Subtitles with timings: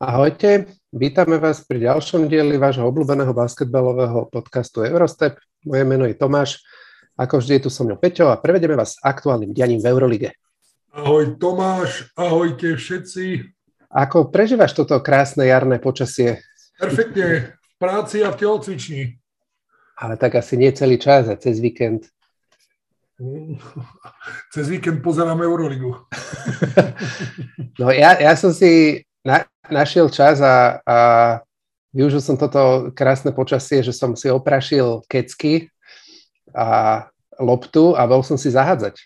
[0.00, 0.64] Ahojte,
[0.96, 5.36] vítame vás pri ďalšom dieli vášho obľúbeného basketbalového podcastu Eurostep.
[5.68, 6.64] Moje meno je Tomáš,
[7.20, 10.28] ako vždy je tu so mnou Peťo a prevedeme vás aktuálnym dianím v Eurolige.
[10.96, 13.44] Ahoj Tomáš, ahojte všetci.
[13.92, 16.40] Ako prežívaš toto krásne jarné počasie?
[16.80, 19.20] Perfektne, v práci a v telocvični.
[20.00, 22.08] Ale tak asi nie celý čas a cez víkend.
[24.48, 25.92] Cez víkend pozerám Euroligu.
[27.80, 30.96] No ja, ja som si na, našiel čas a, a
[31.92, 35.68] využil som toto krásne počasie, že som si oprašil kecky
[36.54, 37.06] a
[37.38, 38.96] loptu a bol som si zahádzať.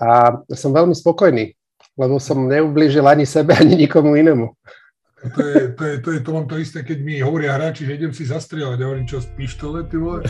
[0.00, 1.52] A som veľmi spokojný,
[1.96, 4.48] lebo som neublížil ani sebe, ani nikomu inému.
[5.20, 8.00] To je, to, je, to, je, to mám to isté, keď mi hovoria hráči, že
[8.00, 8.78] idem si zastrieľať.
[8.80, 10.24] Ja hovorím, čo z pištole, ty vole?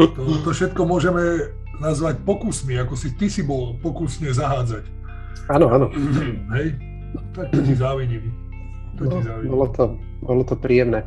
[0.00, 4.88] To, to všetko môžeme nazvať pokusmi, ako si ty si bol pokusne zahádzať.
[5.52, 5.86] Áno, áno.
[6.56, 6.93] Hej?
[7.14, 8.34] Tak to ti závidím.
[8.98, 9.50] To no, ti závidím.
[9.50, 9.84] Bolo, to,
[10.22, 11.06] bolo to príjemné.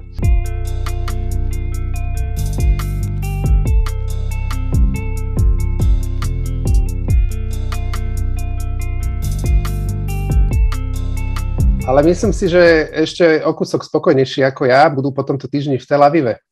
[11.88, 15.88] Ale myslím si, že ešte o kúsok spokojnejší ako ja budú po tomto týždni v
[15.88, 16.44] Tel Avive.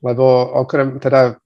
[0.00, 0.24] Lebo
[0.64, 1.36] okrem, teda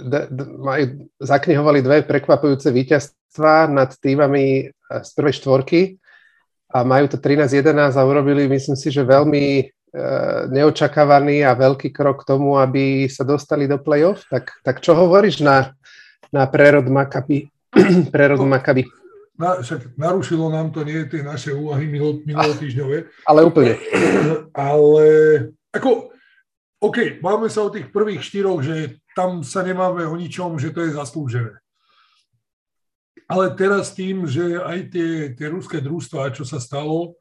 [0.00, 0.84] d, d, majú,
[1.20, 4.72] zaknihovali dve prekvapujúce víťazstva nad týmami
[5.04, 5.99] z prvej štvorky
[6.70, 9.64] a majú to 13-11 a urobili, myslím si, že veľmi e,
[10.54, 14.22] neočakávaný a veľký krok k tomu, aby sa dostali do play-off.
[14.30, 15.74] Tak, tak čo hovoríš na,
[16.30, 17.50] na prerod Maccabi?
[18.14, 18.86] prerod no, Maccabi?
[19.34, 23.26] Na, však narušilo nám to nie tie naše úvahy minul, minulotýždňové.
[23.26, 23.74] Ale úplne.
[24.54, 25.06] Ale
[25.74, 26.14] ako,
[26.86, 30.86] OK, máme sa o tých prvých štyroch, že tam sa nemáme o ničom, že to
[30.86, 31.58] je zaslúžené.
[33.30, 37.14] Ale teraz tým, že aj tie, tie ruské družstva, čo sa stalo,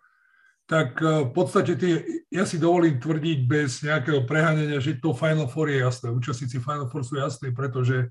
[0.65, 1.93] tak e, v podstate tie,
[2.33, 6.09] ja si dovolím tvrdiť bez nejakého preháňania, že to Final Four je jasné.
[6.09, 8.09] Účastníci Final Four sú jasní, pretože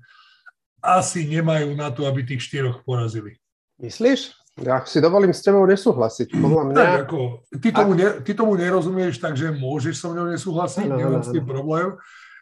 [0.79, 3.35] asi nemajú na to, aby tých štyroch porazili.
[3.83, 4.35] Myslíš?
[4.59, 6.35] Ja si dovolím s tebou nesúhlasiť.
[6.35, 6.75] Podľa mňa...
[6.75, 7.19] Tak ako,
[7.63, 11.31] ty tomu, ne, ty tomu nerozumieš, takže môžeš so mnou nesúhlasiť, no, nemám no, s
[11.31, 11.51] tým no.
[11.51, 11.87] problém.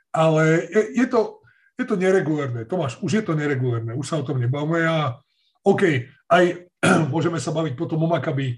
[0.09, 1.45] Ale je, je, to,
[1.77, 2.65] je to neregulárne.
[2.65, 5.21] Tomáš, už je to neregulárne, už sa o tom nebavme a
[5.67, 5.83] OK,
[6.31, 6.45] aj
[7.13, 8.55] môžeme sa baviť potom o Makabi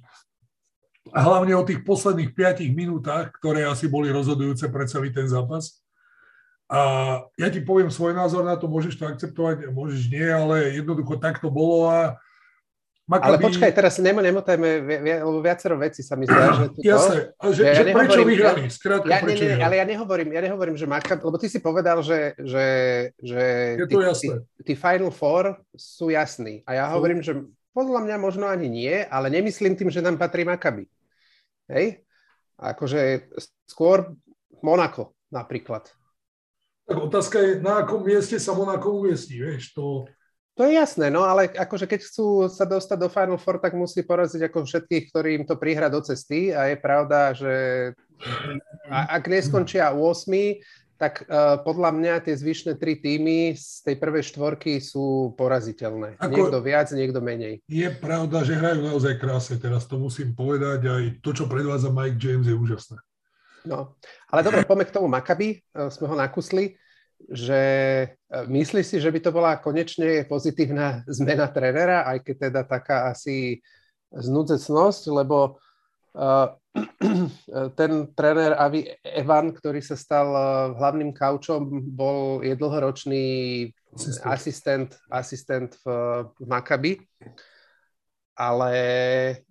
[1.10, 5.82] hlavne o tých posledných 5 minútach, ktoré asi boli rozhodujúce pre celý ten zápas.
[6.70, 6.80] A
[7.34, 11.42] ja ti poviem svoj názor na to, môžeš to akceptovať, môžeš nie, ale jednoducho tak
[11.42, 12.22] to bolo a
[13.10, 13.26] Makabi...
[13.26, 14.86] Ale počkaj, teraz nemo, nemotajme,
[15.26, 16.66] lebo viacero vecí sa mi zdá, že...
[16.70, 17.18] To, Jasné,
[17.50, 20.42] že, že, ja že prečo vyhrali, skrátka ja, prečo nie, nie, Ale ja nehovorím, ja
[20.46, 22.68] nehovorím, že Makabi, lebo ty si povedal, že, že,
[23.18, 23.46] že
[23.90, 23.98] tí.
[23.98, 24.30] Tí,
[24.62, 26.62] tí Final Four sú jasní.
[26.70, 27.02] A ja sú.
[27.02, 27.34] hovorím, že
[27.74, 30.86] podľa mňa možno ani nie, ale nemyslím tým, že nám patrí Makabi.
[31.66, 32.06] Hej?
[32.62, 33.26] Akože
[33.66, 34.14] skôr
[34.62, 35.90] Monako napríklad.
[36.86, 40.06] Tak otázka je, na akom mieste sa Monako umiestní, vieš, to...
[40.60, 44.04] To je jasné, no ale akože keď chcú sa dostať do Final Four, tak musí
[44.04, 47.54] poraziť ako všetkých, ktorým to prihra do cesty a je pravda, že
[48.92, 54.84] ak neskončia 8, tak uh, podľa mňa tie zvyšné tri týmy z tej prvej štvorky
[54.84, 56.20] sú poraziteľné.
[56.20, 57.64] Ako niekto viac, niekto menej.
[57.72, 62.20] Je pravda, že hrajú naozaj krásne, teraz to musím povedať, aj to, čo predvádza Mike
[62.20, 63.00] James je úžasné.
[63.64, 63.96] No,
[64.28, 66.76] ale dobre, poďme k tomu Maccabi, uh, sme ho nakusli
[67.28, 67.62] že
[68.06, 68.08] e,
[68.48, 73.60] myslíš si, že by to bola konečne pozitívna zmena trénera, aj keď teda taká asi
[74.10, 75.62] znudzecnosť, lebo
[76.18, 76.50] uh,
[77.80, 83.26] ten tréner Avi Evan, ktorý sa stal uh, hlavným kaučom, bol, je dlhoročný
[84.26, 85.86] asistent, asistent, v,
[86.26, 86.94] v Maccabi.
[88.34, 88.74] Ale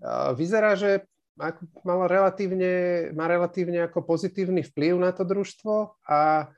[0.03, 1.07] uh, vyzerá, že
[1.87, 6.51] mal relatívne, má relatívne ako pozitívny vplyv na to družstvo a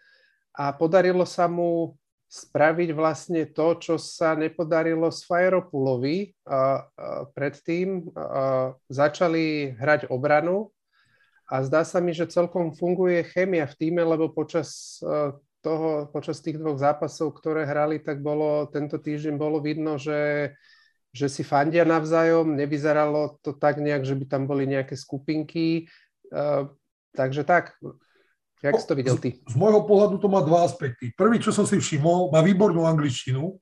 [0.55, 1.95] a podarilo sa mu
[2.31, 6.31] spraviť vlastne to, čo sa nepodarilo s Fajeropulovi.
[7.35, 8.07] Predtým
[8.87, 10.71] začali hrať obranu
[11.51, 15.03] a zdá sa mi, že celkom funguje chemia v týme, lebo počas
[15.59, 20.55] toho, počas tých dvoch zápasov, ktoré hrali, tak bolo, tento týždeň bolo vidno, že,
[21.11, 25.91] že si fandia navzájom, nevyzeralo to tak nejak, že by tam boli nejaké skupinky,
[27.13, 27.75] takže tak,
[28.61, 29.41] Jak si to videl ty?
[29.49, 31.17] Z, z môjho pohľadu to má dva aspekty.
[31.17, 33.57] Prvý, čo som si všimol, má výbornú angličtinu,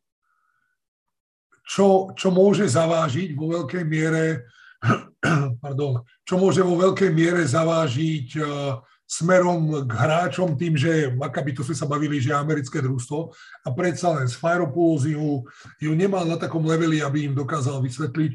[1.68, 4.48] čo, čo môže zavážiť vo veľkej miere,
[5.64, 11.64] pardon, čo môže vo veľkej miere zavážiť uh, smerom k hráčom tým, že Maccabi, to
[11.64, 13.32] sme sa bavili, že je americké družstvo
[13.64, 15.44] a predsa len z Firopoulos ju,
[15.80, 18.32] ju nemal na takom leveli, aby im dokázal vysvetliť,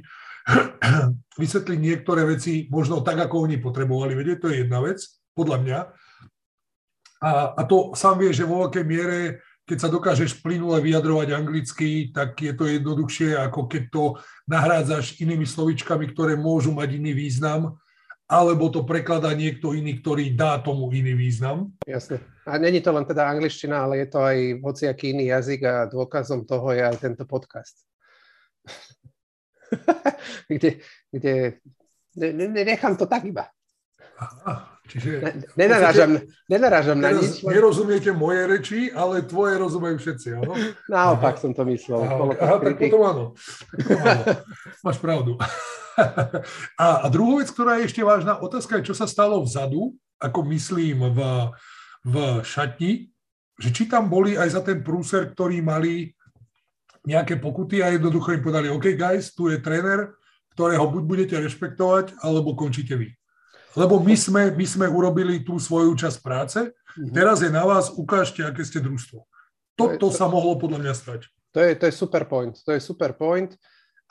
[1.42, 4.98] vysvetliť niektoré veci možno tak, ako oni potrebovali vedieť, to je jedna vec,
[5.38, 5.80] podľa mňa.
[7.24, 12.12] A, a to sám vie, že vo veľkej miere, keď sa dokážeš plynule vyjadrovať anglicky,
[12.12, 14.04] tak je to jednoduchšie, ako keď to
[14.52, 17.80] nahrádzaš inými slovičkami, ktoré môžu mať iný význam,
[18.28, 21.72] alebo to prekladá niekto iný, ktorý dá tomu iný význam.
[21.88, 22.20] Jasne.
[22.44, 26.44] A není to len teda angličtina, ale je to aj hociaký iný jazyk a dôkazom
[26.44, 27.88] toho je aj tento podcast.
[30.52, 31.64] kde, kde
[32.16, 33.48] ne, ne, nechám to tak iba.
[34.19, 35.24] Aha, čiže...
[35.24, 37.44] Ne, nenarážam, nenarážam na nič.
[37.44, 40.53] Nerozumiete moje reči, ale tvoje rozumejú všetci, áno?
[40.91, 41.41] Naopak aha.
[41.41, 42.03] som to myslel.
[42.03, 43.24] Aha, aha tak potom áno.
[43.88, 44.24] áno.
[44.85, 45.39] Máš pravdu.
[46.74, 50.39] A, a druhá vec, ktorá je ešte vážna, otázka je, čo sa stalo vzadu, ako
[50.50, 51.19] myslím v,
[52.01, 53.13] v šatni,
[53.62, 56.09] že či tam boli aj za ten prúser, ktorý mali
[57.06, 60.15] nejaké pokuty a jednoducho im povedali, OK guys, tu je tréner,
[60.56, 63.12] ktorého buď budete rešpektovať, alebo končíte vy.
[63.74, 67.14] Lebo my sme, my sme urobili tú svoju časť práce, mm-hmm.
[67.14, 69.25] teraz je na vás, ukážte, aké ste družstvo.
[69.74, 71.22] Toto to, sa mohlo podľa mňa stať.
[71.54, 72.54] To je, to je super point.
[72.66, 73.54] To je super point.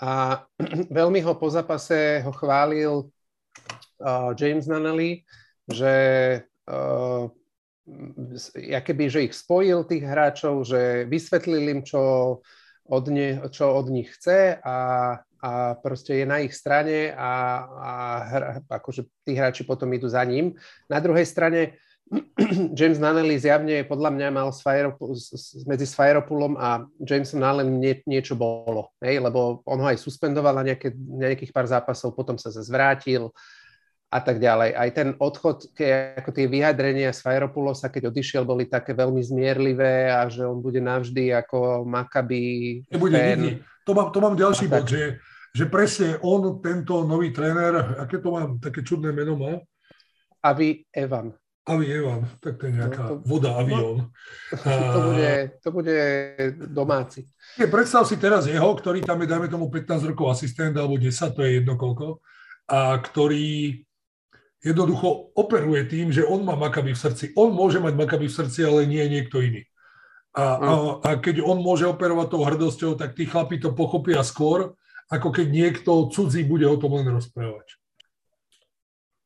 [0.02, 0.42] A
[0.98, 5.22] veľmi ho po zápase ho chválil uh, James Nunnally,
[5.70, 5.94] že
[6.66, 7.30] uh,
[8.82, 12.02] keby, že ich spojil tých hráčov, že vysvetlil im, čo
[12.86, 14.76] od, ne, čo od nich chce a,
[15.42, 17.32] a proste je na ich strane a,
[17.66, 17.92] a
[18.30, 20.54] hra, akože tí hráči potom idú za ním.
[20.86, 21.82] Na druhej strane
[22.78, 24.62] James Nunnally zjavne podľa mňa mal s
[25.66, 30.64] medzi Sfiropulom a Jamesom Nallen nie, niečo bolo, hej, lebo on ho aj suspendoval na,
[30.72, 33.32] nejaké, na nejakých pár zápasov, potom sa zase vrátil
[34.12, 34.76] a tak ďalej.
[34.76, 40.12] Aj ten odchod, ke, ako tie vyjadrenia z Fajropulosa, keď odišiel, boli také veľmi zmierlivé
[40.12, 43.50] a že on bude navždy ako Maccabi Nebude nikdy.
[43.88, 45.18] To mám, to mám ďalší bod, že,
[45.52, 49.60] že presne on, tento nový tréner, aké to mám, také čudné meno má?
[50.40, 51.36] Avi Evan.
[51.62, 54.10] Avi Evan, tak to je nejaká no, to, voda avión.
[54.50, 55.32] No, to, bude,
[55.62, 55.98] to bude
[56.72, 57.28] domáci.
[57.54, 61.14] Je, predstav si teraz jeho, ktorý tam je, dajme tomu 15 rokov asistent, alebo 10,
[61.36, 62.18] to je jedno koľko,
[62.66, 63.78] a ktorý
[64.58, 67.24] jednoducho operuje tým, že on má Makaby v srdci.
[67.38, 69.62] On môže mať Makaby v srdci, ale nie niekto iný.
[70.32, 70.70] A, a,
[71.04, 74.72] a keď on môže operovať tou hrdosťou, tak tí chlapí to pochopia skôr,
[75.08, 77.78] ako keď niekto cudzí bude o tom len rozprávať.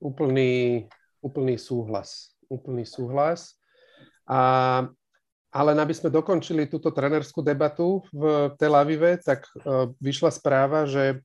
[0.01, 0.87] Úplný,
[1.25, 2.37] úplný súhlas.
[2.47, 3.59] Úplný súhlas.
[4.29, 4.85] A,
[5.51, 11.23] ale aby sme dokončili túto trenerskú debatu v Tel Avive, tak uh, vyšla správa, že,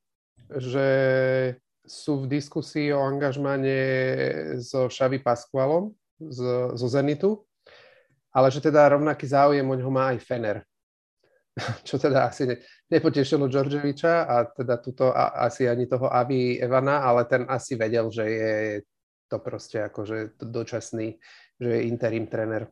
[0.50, 0.89] že
[1.86, 3.77] sú v diskusii o angažmane
[4.62, 5.92] so Šavi Pasqualom
[6.77, 7.42] zo Zenitu,
[8.31, 10.57] ale že teda rovnaký záujem o ňo má aj Fener.
[11.88, 12.56] Čo teda asi ne,
[12.88, 18.07] nepotešilo Đorđeviča a teda tuto a, asi ani toho Avi Evana, ale ten asi vedel,
[18.12, 18.56] že je
[19.27, 21.19] to proste akože dočasný,
[21.59, 22.68] že je interim tréner.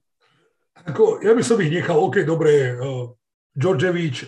[0.88, 3.12] Ako, ja by som ich nechal, OK, dobre, uh,
[3.56, 4.28] Đorđevič,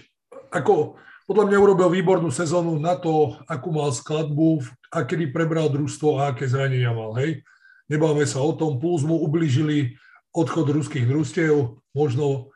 [0.52, 1.00] ako
[1.32, 6.36] podľa mňa urobil výbornú sezónu na to, akú mal skladbu a kedy prebral družstvo a
[6.36, 7.16] aké zranenia mal.
[7.16, 7.48] Hej.
[7.88, 9.96] Nebáme sa o tom, plus mu ubližili
[10.36, 12.52] odchod ruských družstiev, možno,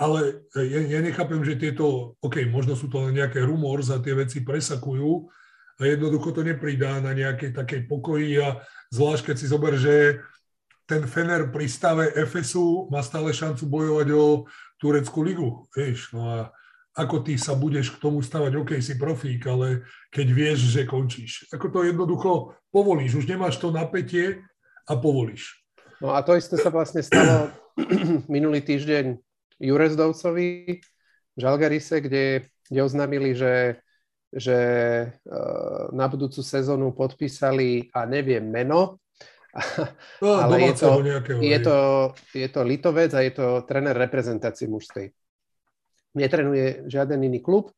[0.00, 4.16] ale ja, ja nechápem, že tieto, OK, možno sú to len nejaké rumor, za tie
[4.16, 5.28] veci presakujú
[5.76, 10.24] a jednoducho to nepridá na nejakej takej pokoji a zvlášť keď si zober, že
[10.88, 14.48] ten Fener pri stave FSU má stále šancu bojovať o
[14.80, 16.36] Tureckú ligu, vieš, no a
[16.96, 21.46] ako ty sa budeš k tomu stavať, OK, si profík, ale keď vieš, že končíš.
[21.52, 24.42] Ako to jednoducho povolíš, už nemáš to napätie
[24.88, 25.60] a povolíš.
[26.00, 27.52] No a to isté sa vlastne stalo
[28.26, 29.29] minulý týždeň
[29.60, 33.84] Jurezdovcovi v Žalgarise, kde, kde oznámili, že,
[34.32, 34.58] že
[35.04, 35.08] e,
[35.92, 38.98] na budúcu sezónu podpísali, a neviem meno,
[40.22, 41.78] no, ale je to, nejakého, je, to,
[42.34, 45.10] je to Litovec a je to tréner reprezentácie mužskej.
[46.16, 47.70] Netrenuje žiaden iný klub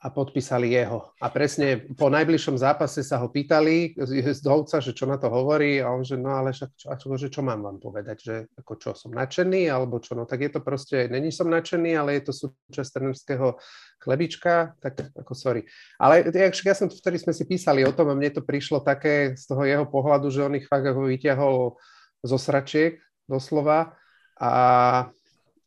[0.00, 1.12] a podpísali jeho.
[1.20, 5.76] A presne po najbližšom zápase sa ho pýtali z Dovca, že čo na to hovorí
[5.76, 8.72] a on, že no ale však čo, čo, že čo mám vám povedať, že ako
[8.80, 12.22] čo, som nadšený alebo čo, no tak je to proste, není som nadšený, ale je
[12.24, 13.60] to súčasť trenerského
[14.00, 15.68] chlebička, tak ako sorry.
[16.00, 19.44] Ale ja som, vtedy sme si písali o tom a mne to prišlo také z
[19.44, 21.76] toho jeho pohľadu, že on ich fakt ako vyťahol
[22.24, 24.00] zo sračiek, doslova,
[24.40, 24.52] a,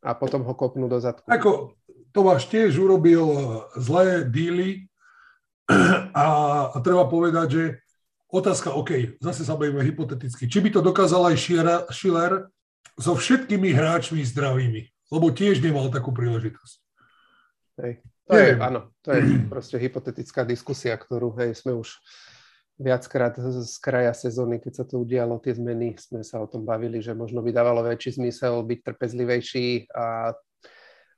[0.02, 1.30] a potom ho kopnú do zadku.
[1.30, 1.78] Ako,
[2.14, 3.26] Tomáš tiež urobil
[3.74, 4.86] zlé díly
[6.14, 6.26] a,
[6.70, 7.64] a treba povedať, že
[8.30, 11.42] otázka, OK, zase sa bavíme hypoteticky, či by to dokázal aj
[11.90, 12.54] Schiller
[12.94, 16.78] so všetkými hráčmi zdravými, lebo tiež nemal takú príležitosť.
[17.82, 17.94] Hej.
[18.30, 21.98] To je, áno, to je proste hypotetická diskusia, ktorú hej, sme už
[22.78, 27.02] viackrát z kraja sezóny, keď sa to udialo, tie zmeny, sme sa o tom bavili,
[27.02, 30.34] že možno by dávalo väčší zmysel byť trpezlivejší a,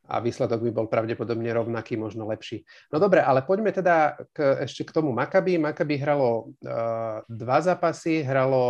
[0.05, 2.61] a výsledok by bol pravdepodobne rovnaký, možno lepší.
[2.93, 5.57] No dobre, ale poďme teda k, ešte k tomu Makabi.
[5.57, 8.63] Makabi hralo uh, dva zápasy, hralo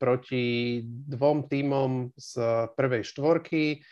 [0.00, 2.32] proti dvom tímom z
[2.72, 3.84] prvej štvorky,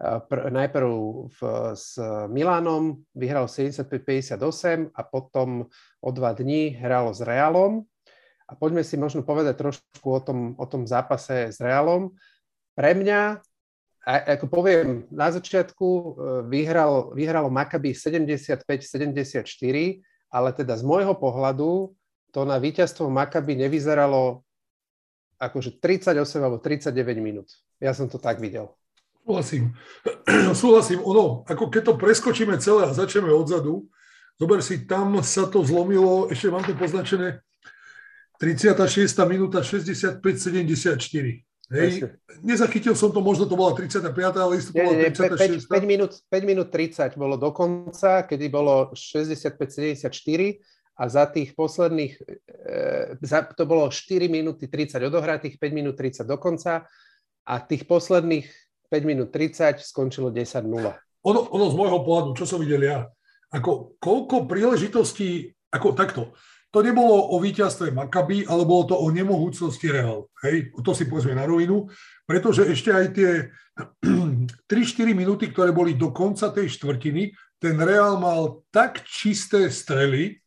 [0.00, 0.90] pr- najprv
[1.30, 1.40] v,
[1.74, 1.96] s
[2.28, 5.70] Milánom vyhral 75-58 a potom
[6.02, 7.86] o dva dní hralo s Realom.
[8.44, 12.12] A poďme si možno povedať trošku o tom, o tom zápase s Realom.
[12.76, 13.40] Pre mňa,
[14.04, 16.04] ako poviem, na začiatku e,
[16.52, 19.48] vyhral, vyhralo Maccabi 75-74,
[20.28, 21.96] ale teda z môjho pohľadu
[22.28, 24.44] to na víťazstvo Maccabi nevyzeralo
[25.40, 26.92] akože 38 alebo 39
[27.24, 27.48] minút.
[27.80, 28.76] Ja som to tak videl.
[29.24, 29.72] Súhlasím.
[30.60, 31.00] Súhlasím.
[31.00, 33.88] Ono, ako keď to preskočíme celé a začneme odzadu,
[34.36, 37.40] zober si, tam sa to zlomilo, ešte mám to poznačené,
[38.36, 39.08] 36.
[39.24, 40.20] minúta 65-74.
[41.72, 42.12] Hej,
[42.44, 44.12] nezachytil som to, možno to bola 35.
[44.36, 45.64] ale isto to bola 36.
[45.64, 50.12] 5, 5, minút, 5 minút 30 bolo do konca, kedy bolo 65-74
[50.94, 56.28] a za tých posledných, e, za, to bolo 4 minúty 30 odohratých, 5 minút 30
[56.28, 56.84] do konca
[57.48, 58.44] a tých posledných
[58.92, 60.68] 5 minút 30, skončilo 10-0.
[61.24, 63.08] Ono, ono z môjho pohľadu, čo som videl ja,
[63.48, 66.36] ako koľko príležitostí, ako takto,
[66.74, 70.26] to nebolo o víťazstve Maccabi, ale bolo to o nemohúcnosti Real.
[70.42, 71.86] Hej, to si povedzme na rovinu,
[72.26, 73.30] pretože ešte aj tie
[74.66, 77.30] 3-4 minúty, ktoré boli do konca tej štvrtiny,
[77.62, 80.42] ten Real mal tak čisté strely,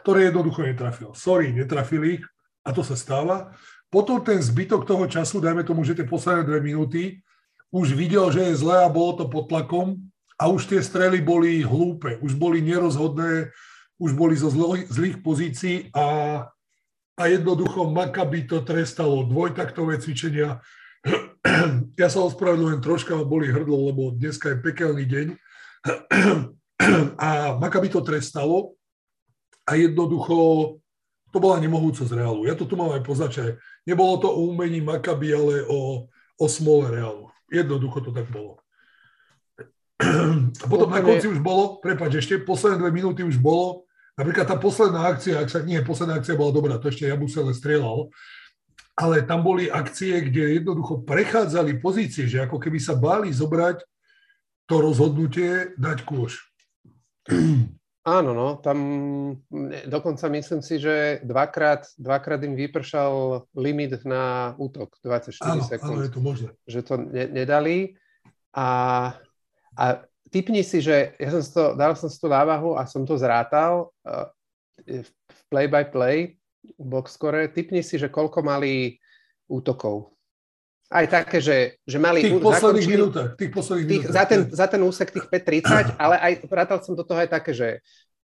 [0.00, 1.12] ktoré jednoducho netrafil.
[1.12, 2.24] Sorry, netrafili ich
[2.64, 3.52] a to sa stáva.
[3.92, 7.20] Potom ten zbytok toho času, dajme tomu, že tie posledné dve minúty,
[7.68, 10.00] už videl, že je zle a bolo to pod tlakom
[10.40, 13.52] a už tie strely boli hlúpe, už boli nerozhodné,
[14.02, 14.50] už boli zo
[14.90, 16.06] zlých pozícií a,
[17.14, 20.58] a jednoducho Makabi to trestalo dvojtaktové cvičenia.
[22.00, 25.26] Ja sa ospravedlňujem troška, boli hrdlo, lebo dneska je pekelný deň.
[27.26, 28.74] A Makabi to trestalo
[29.62, 30.34] a jednoducho
[31.32, 32.44] to bola nemohúcosť Realu.
[32.44, 33.56] Ja to tu mám aj poznačené.
[33.88, 37.32] Nebolo to o umení Makabi, ale o, o smole Realu.
[37.48, 38.60] Jednoducho to tak bolo.
[40.62, 44.56] A potom na konci už bolo, prepáč, ešte posledné dve minúty už bolo, napríklad tá
[44.60, 48.12] posledná akcia, ak sa nie, posledná akcia bola dobrá, to ešte Jabusele strieľal,
[48.96, 53.80] ale tam boli akcie, kde jednoducho prechádzali pozície, že ako keby sa báli zobrať
[54.68, 56.38] to rozhodnutie, dať kôž.
[58.02, 58.78] Áno, no, tam
[59.86, 65.94] dokonca myslím si, že dvakrát, dvakrát im vypršal limit na útok, 24 áno, sekúnd.
[65.94, 66.50] Áno, je to možné.
[66.66, 67.94] Že to ne, nedali.
[68.58, 68.68] A,
[69.78, 69.84] a
[70.32, 73.92] typni si, že ja som to, dal som si to návahu a som to zrátal
[74.08, 74.26] uh,
[74.82, 76.40] v play-by-play
[76.80, 77.52] boxscore.
[77.52, 78.96] Typni si, že koľko mali
[79.46, 80.12] útokov
[80.92, 82.20] aj také, že, že mali...
[82.20, 83.28] Tých posledných minútach.
[83.34, 84.16] Tých posledných tých, minútach.
[84.20, 87.56] Za, ten, za ten úsek tých 5.30, ale aj vrátal som do toho aj také,
[87.56, 87.68] že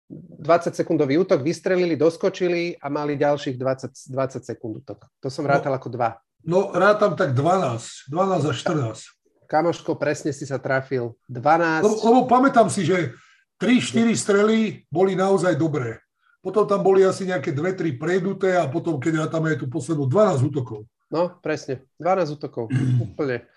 [0.09, 5.09] 20 sekundový útok, vystrelili, doskočili a mali ďalších 20, 20 sekúnd útok.
[5.21, 6.17] To som rátal no, ako dva.
[6.45, 9.18] No, rátam tak 12, 12 a 14.
[9.49, 11.17] Kamoško, presne si sa trafil.
[11.33, 11.81] 12.
[11.81, 13.17] Lebo, lebo pamätám si, že
[13.57, 16.05] 3-4 strely boli naozaj dobré.
[16.39, 20.07] Potom tam boli asi nejaké 2-3 preduté a potom, keď ja tam je tu poslednú
[20.07, 20.85] 12 útokov.
[21.09, 21.89] No, presne.
[21.97, 22.69] 12 útokov.
[23.09, 23.49] Úplne.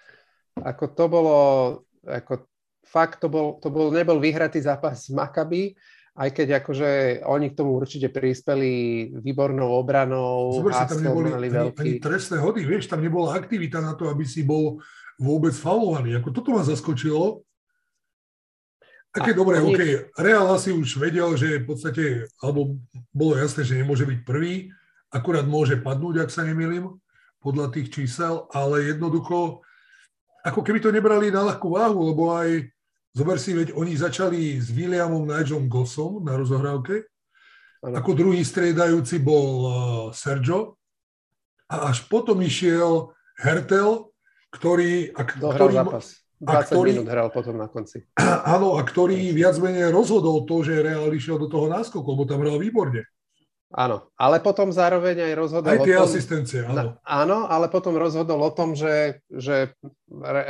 [0.63, 1.37] Ako to bolo,
[2.07, 2.47] ako
[2.87, 5.75] fakt to bol, to bol, nebol vyhratý zápas z Maccabi,
[6.11, 6.89] aj keď akože
[7.23, 10.51] oni k tomu určite prispeli výbornou obranou.
[10.59, 14.27] Zober si, tam neboli ani, ani trestné hody, vieš, tam nebola aktivita na to, aby
[14.27, 14.83] si bol
[15.21, 16.17] vôbec faulovaný.
[16.17, 17.45] Ako toto ma zaskočilo.
[19.13, 19.75] Také dobré, oni...
[19.75, 19.81] OK,
[20.17, 22.03] Real asi už vedel, že v podstate,
[22.41, 22.79] alebo
[23.13, 24.71] bolo jasné, že nemôže byť prvý,
[25.11, 26.95] akurát môže padnúť, ak sa nemýlim
[27.43, 29.59] podľa tých čísel, ale jednoducho,
[30.47, 32.71] ako keby to nebrali na ľahkú váhu, lebo aj,
[33.11, 37.03] zober si, veď oni začali s Williamom Nigelom Gossom na rozohrávke,
[37.83, 39.73] ako druhý striedajúci bol uh,
[40.13, 40.77] Sergio
[41.65, 43.11] a až potom išiel
[43.41, 44.10] Hertel,
[44.51, 45.15] ktorý...
[45.15, 46.21] A, ktorý, zápas.
[46.41, 48.01] 20 a ktorý, minút hral potom na konci.
[48.55, 52.41] Áno, a ktorý viac menej rozhodol to, že Real išiel do toho náskoku, lebo tam
[52.41, 53.05] hral výborne.
[53.71, 56.99] Áno, ale potom zároveň aj rozhodol aj tie o tom, asistencie, áno.
[57.07, 59.71] áno, ale potom rozhodol o tom, že, že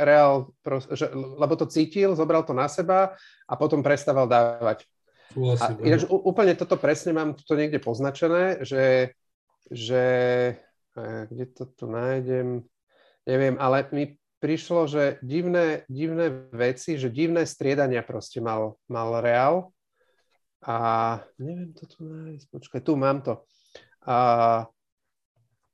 [0.02, 0.50] Real,
[0.90, 3.14] že, lebo to cítil, zobral to na seba
[3.46, 4.82] a potom prestával dávať.
[5.30, 9.14] Súhlasím, a ináč, úplne toto presne mám to niekde poznačené, že,
[9.70, 10.04] že
[10.98, 12.66] kde to tu nájdem,
[13.26, 14.04] neviem, ale mi
[14.42, 19.70] prišlo, že divné, divné veci, že divné striedania proste mal, mal Real.
[20.62, 20.76] A
[21.38, 23.42] neviem to tu nájsť, počkaj, tu mám to.
[24.02, 24.66] A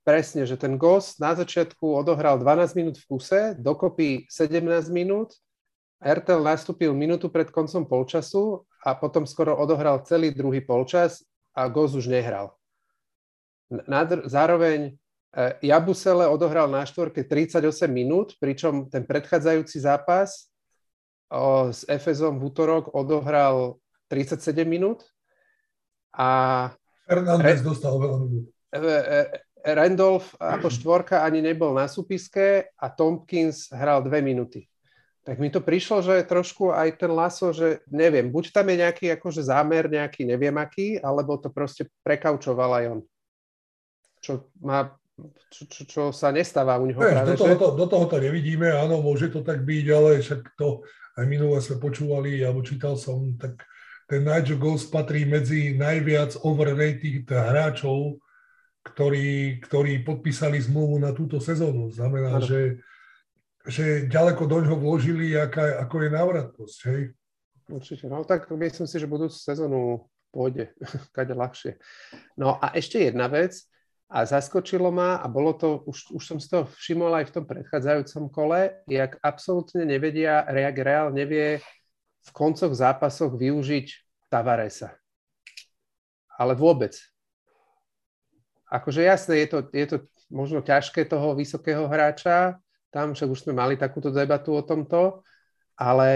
[0.04, 5.36] presne, že ten Ghost na začiatku odohral 12 minút v kuse, dokopy 17 minút,
[5.98, 11.98] RTL nastúpil minútu pred koncom polčasu a potom skoro odohral celý druhý polčas a Ghost
[11.98, 12.54] už nehral.
[14.24, 14.90] Zároveň e,
[15.60, 20.48] Jabusele odohral na štvorke 38 minút, pričom ten predchádzajúci zápas
[21.68, 23.76] s Efezom v útorok odohral
[24.08, 25.04] 37 minút
[26.16, 26.72] a
[27.04, 28.48] Fernández dostal veľa minút.
[28.72, 29.20] E, e,
[29.76, 34.64] Randolph ako štvorka ani nebol na súpiske a Tompkins hral dve minúty.
[35.28, 39.06] Tak mi to prišlo, že trošku aj ten Laso, že neviem, buď tam je nejaký
[39.12, 43.00] akože zámer, nejaký neviem aký, alebo to proste prekaučoval aj on.
[44.24, 44.32] Čo
[44.64, 44.96] má
[45.50, 48.16] čo, čo, čo sa nestáva u neho Veš, práve, do, toho, to, do toho to
[48.22, 50.86] nevidíme, áno, môže to tak byť, ale však to
[51.18, 53.66] aj minule sme počúvali, alebo čítal som, tak
[54.06, 58.22] ten Nigel Ghost patrí medzi najviac overrated hráčov
[58.92, 61.92] ktorí, ktorí podpísali zmluvu na túto sezónu.
[61.92, 62.80] Znamená, že,
[63.68, 66.78] že ďaleko do ňoho vložili, aká, ako je návratnosť.
[66.88, 67.02] Hej?
[67.68, 68.04] Určite.
[68.08, 70.72] No tak myslím si, že budúcu sezónu pôjde
[71.16, 71.76] kade ľahšie.
[72.40, 73.68] No a ešte jedna vec,
[74.08, 77.44] a zaskočilo ma, a bolo to, už, už som si to všimol aj v tom
[77.44, 81.60] predchádzajúcom kole, jak absolútne nevedia, Reak Real nevie
[82.24, 83.86] v koncoch zápasoch využiť
[84.32, 84.96] Tavaresa.
[86.40, 86.96] Ale vôbec
[88.68, 89.96] akože jasné, je to, je to
[90.28, 95.24] možno ťažké toho vysokého hráča, tam však už sme mali takúto debatu o tomto,
[95.76, 96.10] ale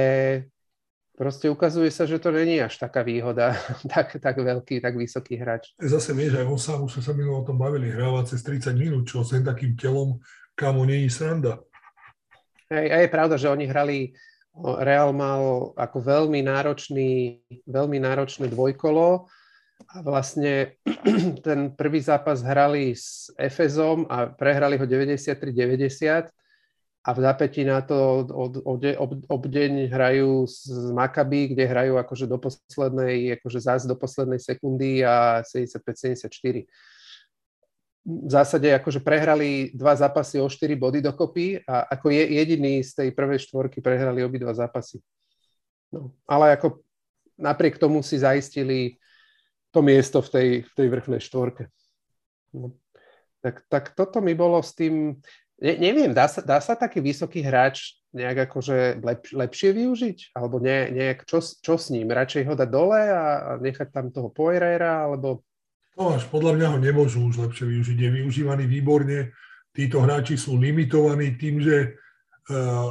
[1.23, 3.55] proste ukazuje sa, že to není až taká výhoda,
[3.95, 5.71] tak, tak veľký, tak vysoký hráč.
[5.79, 8.75] Zase vieš, aj on sám, už sme sa minulo o tom bavili, hráva cez 30
[8.75, 10.19] minút, čo s takým telom,
[10.59, 11.63] kamo není sranda.
[12.67, 13.99] Hej, a je pravda, že oni hrali,
[14.83, 19.25] Real mal ako veľmi náročný, veľmi náročné dvojkolo,
[19.89, 20.79] a vlastne
[21.47, 26.42] ten prvý zápas hrali s Efezom a prehrali ho 93-90
[27.03, 28.83] a v zápätí na to od, od,
[29.27, 35.03] od deň hrajú s Maccabi, kde hrajú akože do poslednej, akože zás do poslednej sekundy
[35.03, 36.63] a 75-74.
[38.03, 42.95] V zásade akože prehrali dva zápasy o 4 body dokopy a ako je, jediný z
[42.95, 45.03] tej prvej štvorky prehrali obidva zápasy.
[45.91, 46.87] No, ale ako
[47.35, 48.95] napriek tomu si zaistili
[49.75, 51.67] to miesto v tej, v tej vrchnej štvorke.
[52.55, 52.79] No.
[53.43, 55.19] Tak, tak toto mi bolo s tým...
[55.63, 60.35] Ne, neviem, dá sa, dá sa taký vysoký hráč nejak akože lep, lepšie využiť?
[60.35, 62.11] Alebo ne, nejak, čo, čo s ním?
[62.11, 65.07] Radšej ho dať dole a, a nechať tam toho Poirera?
[65.07, 65.47] Alebo...
[65.95, 67.95] No až podľa mňa ho nemôžu už lepšie využiť.
[67.95, 69.31] Je využívaný výborne.
[69.71, 71.95] Títo hráči sú limitovaní tým, že
[72.51, 72.91] uh,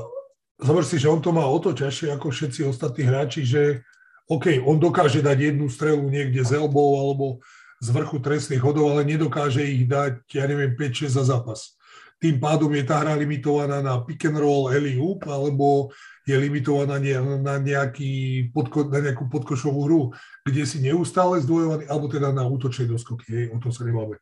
[0.64, 3.84] zober si, že on to má o to ťažšie ako všetci ostatní hráči, že
[4.32, 7.44] OK, on dokáže dať jednu strelu niekde z elbou alebo
[7.84, 11.76] z vrchu trestných hodov, ale nedokáže ich dať, ja neviem, 5-6 za zápas.
[12.22, 15.90] Tým pádom je tá hra limitovaná na pick and roll, alley hoop, alebo
[16.22, 17.02] je limitovaná
[17.42, 20.02] na, nejaký podko, na nejakú podkošovú hru,
[20.46, 24.22] kde si neustále zdvojovaný, alebo teda na útočnej doskoky, hej, o to sa nemáme.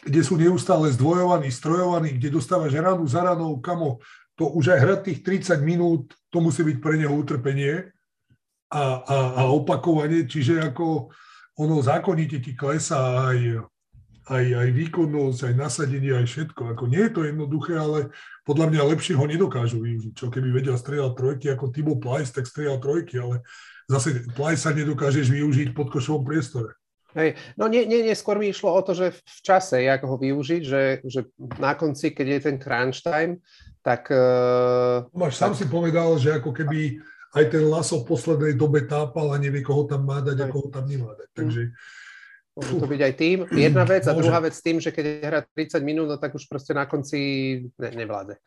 [0.00, 4.00] Kde sú neustále zdvojovaní, strojovaní, kde dostávaš ranu za ranou, kamo,
[4.32, 5.20] to už aj hrať tých
[5.52, 7.92] 30 minút, to musí byť pre neho utrpenie,
[8.70, 11.10] a, a, a opakovanie, čiže ako
[11.56, 13.62] ono zákonite ti klesá aj,
[14.26, 16.74] aj, aj výkonnosť, aj nasadenie, aj všetko.
[16.74, 18.10] Ako nie je to jednoduché, ale
[18.42, 20.12] podľa mňa lepšie ho nedokážu využiť.
[20.18, 23.46] Čo keby vedel strieľať trojky ako Timo Plajs, tak strieľal trojky, ale
[23.86, 26.74] zase Plajs sa nedokážeš využiť pod košovom priestore.
[27.16, 27.38] Hej.
[27.56, 30.62] No nie, nie, nie, skôr mi išlo o to, že v čase, ako ho využiť,
[30.66, 33.40] že, že na konci, keď je ten crunch time,
[33.80, 34.10] tak...
[34.10, 35.48] Uh, Máš, tak...
[35.48, 36.98] sám si povedal, že ako keby
[37.32, 40.68] aj ten Laso v poslednej dobe tápal a nevie, koho tam má dať a koho
[40.68, 41.30] tam nemá dať.
[41.30, 41.62] Takže...
[42.56, 43.38] Môže to byť aj tým.
[43.52, 46.72] Jedna vec a druhá vec tým, že keď hrá 30 minút, no tak už proste
[46.72, 47.20] na konci
[47.76, 48.40] ne, nevláde.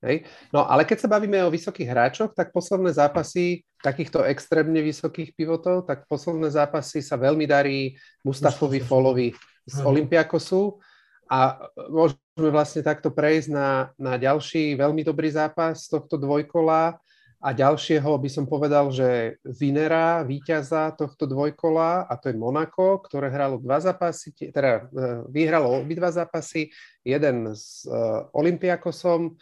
[0.00, 0.24] Hej.
[0.54, 5.84] No ale keď sa bavíme o vysokých hráčoch, tak posledné zápasy takýchto extrémne vysokých pivotov,
[5.84, 9.34] tak posledné zápasy sa veľmi darí Mustafovi Folovi
[9.66, 10.80] z Olympiakosu
[11.28, 16.96] a môžeme vlastne takto prejsť na, na ďalší veľmi dobrý zápas tohto dvojkola
[17.40, 23.32] a ďalšieho by som povedal, že Vinera, víťaza tohto dvojkola, a to je Monako, ktoré
[23.32, 26.68] hralo dva zápasy, teda e, vyhralo obidva zápasy,
[27.00, 29.40] jeden s uh, Olympiakosom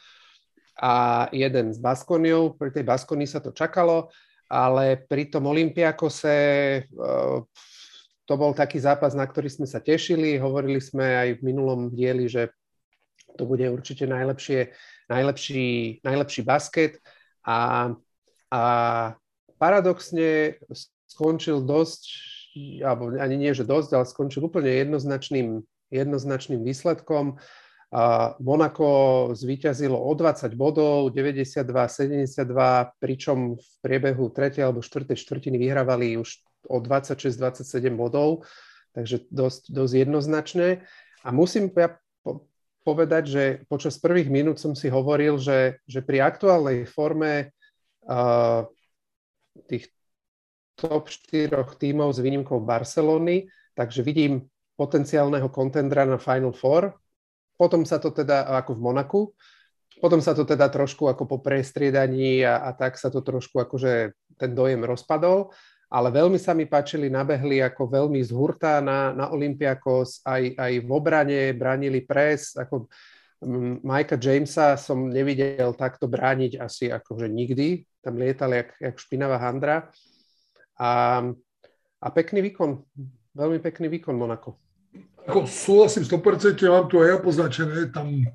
[0.78, 2.54] a jeden s Baskoniou.
[2.54, 4.14] Pri tej Baskonii sa to čakalo,
[4.46, 6.38] ale pri tom Olympiakose
[6.87, 7.42] uh,
[8.22, 10.38] to bol taký zápas, na ktorý sme sa tešili.
[10.38, 12.54] Hovorili sme aj v minulom dieli, že
[13.34, 14.70] to bude určite najlepšie,
[15.11, 17.02] najlepší, najlepší basket
[17.48, 17.61] a,
[18.52, 18.62] a
[19.56, 20.61] paradoxne
[21.08, 22.02] skončil dosť,
[22.84, 27.40] alebo ani nie, že dosť, ale skončil úplne jednoznačným, jednoznačným výsledkom.
[27.88, 32.44] A Monako zvíťazilo o 20 bodov, 92-72,
[33.00, 34.61] pričom v priebehu 3.
[34.61, 35.16] alebo 4.
[35.16, 38.44] štvrtiny vyhrávali už o 26-27 bodov,
[38.92, 40.84] takže dosť, dosť jednoznačné.
[41.24, 41.96] A musím ja
[42.82, 47.52] povedať, že počas prvých minút som si hovoril, že, že pri aktuálnej forme
[48.06, 48.64] uh,
[49.66, 49.92] tých
[50.78, 54.46] top 4 tímov s výnimkou Barcelony, takže vidím
[54.78, 56.94] potenciálneho kontendra na Final Four.
[57.58, 59.20] Potom sa to teda, ako v Monaku,
[59.98, 64.14] potom sa to teda trošku ako po prestriedaní a, a tak sa to trošku akože
[64.38, 65.50] ten dojem rozpadol,
[65.88, 70.72] ale veľmi sa mi páčili, nabehli ako veľmi z hurta na, na Olympiakos, aj, aj
[70.85, 72.92] v obrane bránili pres, ako
[73.87, 79.88] Majka Jamesa som nevidel takto brániť asi akože nikdy, tam lietal jak, jak špinavá handra.
[80.77, 81.22] A,
[82.03, 82.83] a pekný výkon,
[83.38, 84.59] veľmi pekný výkon Monako.
[85.24, 88.27] Ako súhlasím 100%, mám tu aj ja poznačené, tam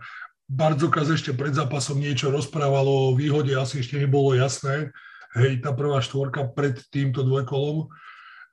[0.47, 4.93] Bardzokaz ešte pred zápasom niečo rozprávalo o výhode, asi ešte nebolo jasné.
[5.33, 7.89] Hej, tá prvá štvorka pred týmto dvojkolom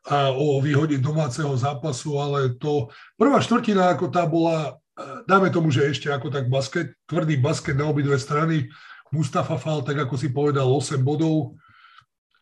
[0.08, 2.88] a o výhode domáceho zápasu, ale to
[3.20, 4.80] prvá štvrtina ako tá bola,
[5.28, 8.72] dáme tomu, že ešte ako tak basket, tvrdý basket na obidve strany,
[9.12, 11.58] Mustafa Fal, tak ako si povedal, 8 bodov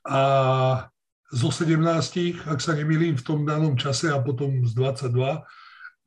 [0.07, 0.21] a
[1.35, 1.83] zo 17,
[2.47, 5.43] ak sa nemýlim, v tom danom čase a potom z 22.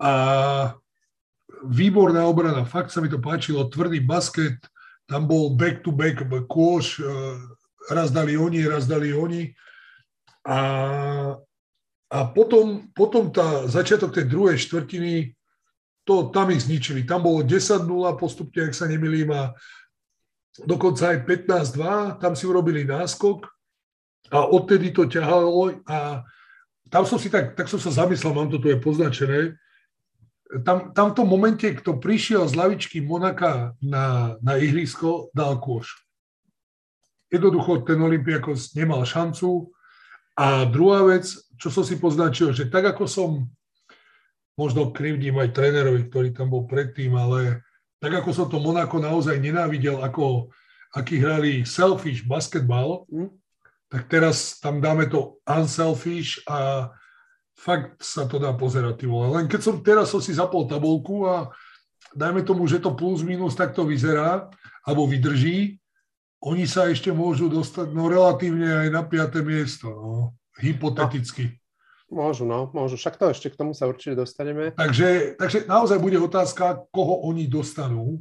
[0.02, 0.13] A
[1.67, 4.58] výborná obrana, fakt sa mi to páčilo, tvrdý basket,
[5.06, 7.12] tam bol back-to-back kôš, e,
[7.91, 9.51] raz dali oni, raz dali oni.
[10.47, 10.58] A,
[12.10, 15.36] a potom, potom tá začiatok tej druhej štvrtiny,
[16.08, 17.06] to tam ich zničili.
[17.06, 17.86] Tam bolo 10-0
[18.17, 19.54] postupne, ak sa nemýlim, a
[20.65, 23.47] dokonca aj 15-2, tam si urobili náskok
[24.34, 26.25] a odtedy to ťahalo a
[26.91, 29.56] tam som si tak, tak som sa zamyslel, mám to tu je poznačené,
[30.60, 35.95] tam, tam v tom momente, kto prišiel z lavičky Monaka na, na ihrisko, dal kôš.
[37.32, 39.72] Jednoducho ten Olympiakos nemal šancu.
[40.36, 43.30] A druhá vec, čo som si poznačil, že tak ako som,
[44.60, 47.63] možno krivdím aj trénerovi, ktorý tam bol predtým, ale
[48.04, 50.52] tak ako som to Monako naozaj nenávidel, ako
[50.91, 53.41] aký hrali selfish basketbal, mm
[53.91, 56.88] tak teraz tam dáme to unselfish a
[57.60, 59.36] fakt sa to dá pozerať, ty vole.
[59.36, 61.52] Len keď som teraz som si zapol tabulku a
[62.15, 64.48] dajme tomu, že to plus minus takto vyzerá,
[64.88, 65.81] alebo vydrží,
[66.41, 69.41] oni sa ešte môžu dostať no relatívne aj na 5.
[69.45, 70.13] miesto, no,
[70.58, 71.58] hypoteticky.
[72.10, 72.97] No, môžu, no, môžu.
[72.97, 74.73] Však to ešte k tomu sa určite dostaneme.
[74.73, 78.19] Takže, takže naozaj bude otázka, koho oni dostanú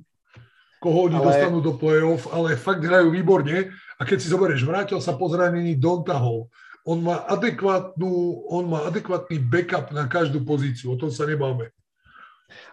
[0.80, 1.26] koho oni ale...
[1.28, 3.68] dostanú do play-off, ale fakt hrajú výborne.
[4.00, 6.48] A keď si zoberieš, vrátil sa po zranení Dontahol.
[6.88, 8.09] On má, adekvátnu,
[8.48, 11.68] on má adekvátny backup na každú pozíciu, o tom sa nebáme.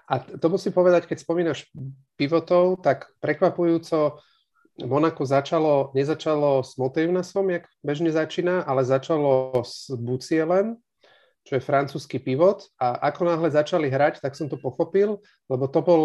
[0.07, 1.67] A to musím povedať, keď spomínaš
[2.15, 4.23] pivotov, tak prekvapujúco
[4.77, 10.77] Monako začalo, nezačalo s Motejunasom, jak bežne začína, ale začalo s Bucielem,
[11.41, 12.69] čo je francúzsky pivot.
[12.77, 15.17] A ako náhle začali hrať, tak som to pochopil,
[15.49, 16.01] lebo to bol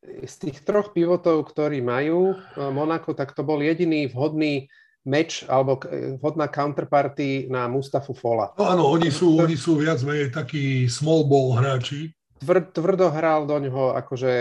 [0.00, 4.72] z tých troch pivotov, ktorí majú e, Monako, tak to bol jediný vhodný
[5.04, 5.80] meč alebo
[6.20, 8.52] vhodná counterparty na Mustafu Fola.
[8.56, 12.12] No áno, oni sú, oni sú viac menej takí small ball hráči.
[12.40, 14.34] Tvr, tvrdo hral do ňoho akože,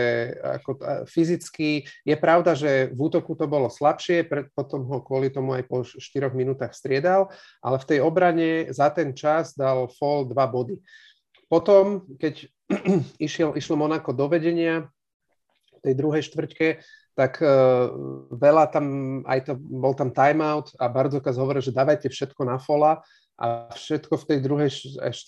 [0.63, 0.71] ako,
[1.03, 1.83] fyzicky.
[2.07, 5.83] Je pravda, že v útoku to bolo slabšie, pred, potom ho kvôli tomu aj po
[5.83, 7.27] 4 minútach striedal,
[7.59, 10.79] ale v tej obrane za ten čas dal Fall dva body.
[11.51, 12.47] Potom, keď
[13.27, 14.87] išiel, išlo Monako do vedenia,
[15.79, 16.83] tej druhej štvrťke,
[17.15, 17.91] tak uh,
[18.31, 18.85] veľa tam,
[19.27, 23.03] aj to, bol tam timeout a Bardzokaz hovoril, že dávajte všetko na fola
[23.39, 24.69] a všetko v tej druhej,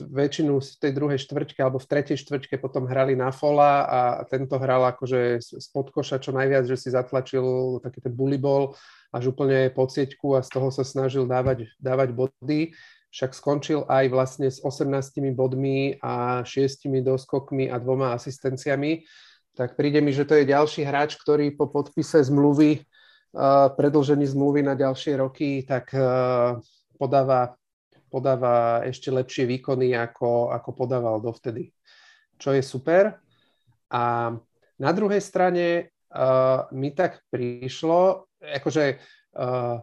[0.03, 4.59] väčšinu v tej druhej štvrťke alebo v tretej štvrťke potom hrali na fola a tento
[4.59, 8.75] hral akože spod koša čo najviac, že si zatlačil taký ten bully ball
[9.15, 12.75] až úplne po cieťku a z toho sa snažil dávať, dávať body.
[13.15, 14.91] Však skončil aj vlastne s 18
[15.31, 19.07] bodmi a 6 doskokmi a dvoma asistenciami.
[19.55, 24.63] Tak príde mi, že to je ďalší hráč, ktorý po podpise zmluvy, uh, predlžení zmluvy
[24.63, 26.55] na ďalšie roky, tak uh,
[26.95, 27.59] podáva,
[28.11, 31.71] podáva ešte lepšie výkony, ako, ako podával dovtedy.
[32.35, 33.15] Čo je super.
[33.87, 34.35] A
[34.75, 38.99] na druhej strane uh, mi tak prišlo, akože
[39.39, 39.79] uh,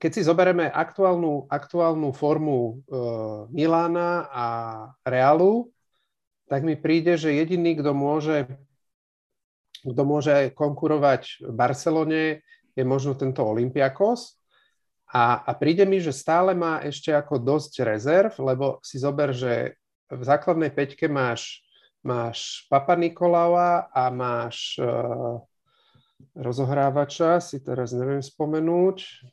[0.00, 2.72] keď si zoberieme aktuálnu, aktuálnu formu uh,
[3.52, 4.46] Milána a
[5.04, 5.68] Realu,
[6.48, 8.48] tak mi príde, že jediný, kto môže
[9.82, 12.22] kto môže konkurovať v Barcelone,
[12.72, 14.38] je možno tento Olympiakos.
[15.12, 19.76] A, a príde mi, že stále má ešte ako dosť rezerv, lebo si zober, že
[20.08, 21.60] v základnej peťke máš,
[22.00, 25.36] máš Papa Nikolaua a máš uh,
[26.32, 29.28] rozohrávača, si teraz neviem spomenúť,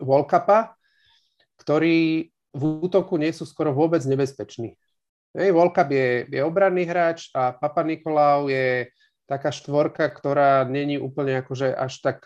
[0.00, 0.72] Volkapa,
[1.60, 4.72] ktorí v útoku nie sú skoro vôbec nebezpeční.
[5.36, 8.88] Hej, Volkap je, je obranný hráč a Papa Nikolau je
[9.28, 12.24] taká štvorka, ktorá není úplne akože až tak,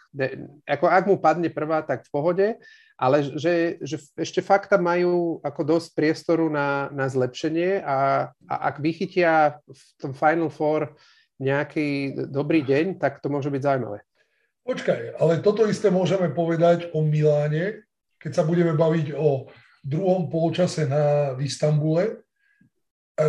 [0.65, 2.49] ako ak mu padne prvá, tak v pohode,
[2.95, 8.79] ale že, že ešte fakta majú ako dosť priestoru na, na zlepšenie a, a ak
[8.79, 10.95] vychytia v tom Final Four
[11.43, 14.07] nejaký dobrý deň, tak to môže byť zaujímavé.
[14.63, 17.83] Počkaj, ale toto isté môžeme povedať o Miláne,
[18.23, 19.51] keď sa budeme baviť o
[19.83, 22.23] druhom polčase na, v Istambule,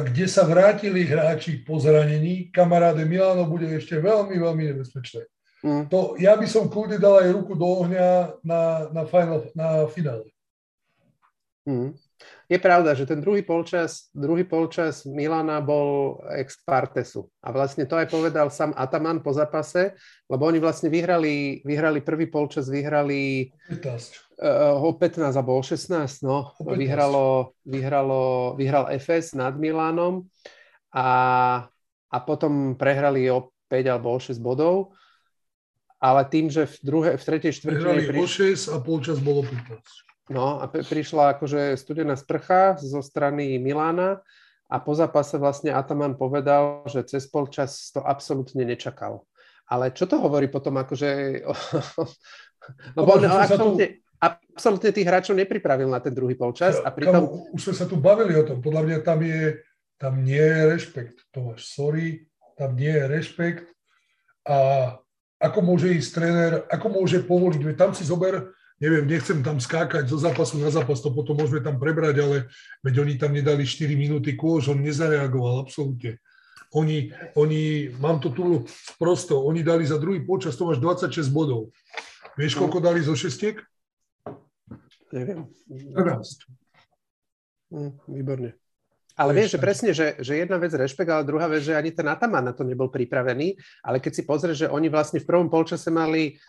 [0.02, 5.30] kde sa vrátili hráči po zranení, kamaráde Milano bude ešte veľmi, veľmi nebezpečné.
[5.64, 5.84] Mm.
[5.88, 10.28] To, ja by som kľudne dal aj ruku do ohňa na, na, final, na finále.
[11.64, 11.96] Mm.
[12.52, 17.32] Je pravda, že ten druhý polčas, druhý polčas Milana bol ex partesu.
[17.40, 19.96] A vlastne to aj povedal sám Ataman po zápase,
[20.28, 24.38] lebo oni vlastne vyhrali, vyhrali prvý polčas, vyhrali 15.
[24.44, 25.98] Uh, o 15 alebo o 16,
[26.28, 26.52] no.
[26.62, 30.28] Vyhralo, vyhralo, vyhral FS nad Milánom
[30.92, 31.10] a,
[32.12, 34.94] a potom prehrali o 5 alebo o 6 bodov.
[36.04, 37.80] Ale tým, že v, druhé, v tretej štvrtine...
[37.80, 38.20] Prehrali priš...
[38.20, 38.28] o
[38.70, 40.13] 6 a polčas bolo 15.
[40.32, 44.24] No a prišla akože studená sprcha zo strany Milána
[44.72, 49.28] a po zápase vlastne Ataman povedal, že cez polčas to absolútne nečakal.
[49.68, 51.44] Ale čo to hovorí potom akože...
[52.98, 56.80] Lebo on absolútne, tých hráčov nepripravil na ten druhý polčas.
[56.80, 57.28] A pritom...
[57.28, 58.64] Kamu, už sme sa tu bavili o tom.
[58.64, 59.60] Podľa mňa tam je,
[60.00, 61.28] tam nie je rešpekt.
[61.36, 63.68] Tomáš, sorry, tam nie je rešpekt.
[64.48, 64.56] A
[65.44, 70.18] ako môže ísť tréner, ako môže povoliť, tam si zober, neviem, nechcem tam skákať zo
[70.18, 72.38] zápasu na zápas, to potom môžeme tam prebrať, ale
[72.82, 76.18] veď oni tam nedali 4 minúty kôž, on nezareagoval, absolútne.
[76.74, 78.66] Oni, oni, mám to tu
[78.98, 81.70] prosto, oni dali za druhý počas, to máš 26 bodov.
[82.34, 83.62] Vieš, koľko dali zo šestiek?
[85.14, 85.46] Neviem.
[85.70, 86.50] 14.
[87.70, 88.58] Hm, výborne.
[89.14, 92.10] Ale vieš, že presne, že, že jedna vec rešpekt, ale druhá vec, že ani ten
[92.10, 93.54] Ataman na to nebol pripravený,
[93.86, 96.42] ale keď si pozrieš, že oni vlastne v prvom polčase mali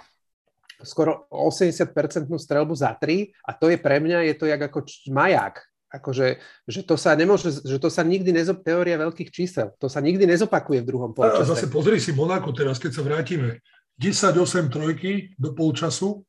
[0.84, 5.64] skoro 80-percentnú strelbu za 3 a to je pre mňa, je to jak ako maják.
[5.94, 10.02] Akože, že to sa nemôže, že to sa nikdy nezop, teória veľkých čísel, to sa
[10.02, 11.46] nikdy nezopakuje v druhom polčase.
[11.46, 13.62] A zase pozri si Monako teraz, keď sa vrátime.
[13.94, 16.26] 10-8 trojky do polčasu,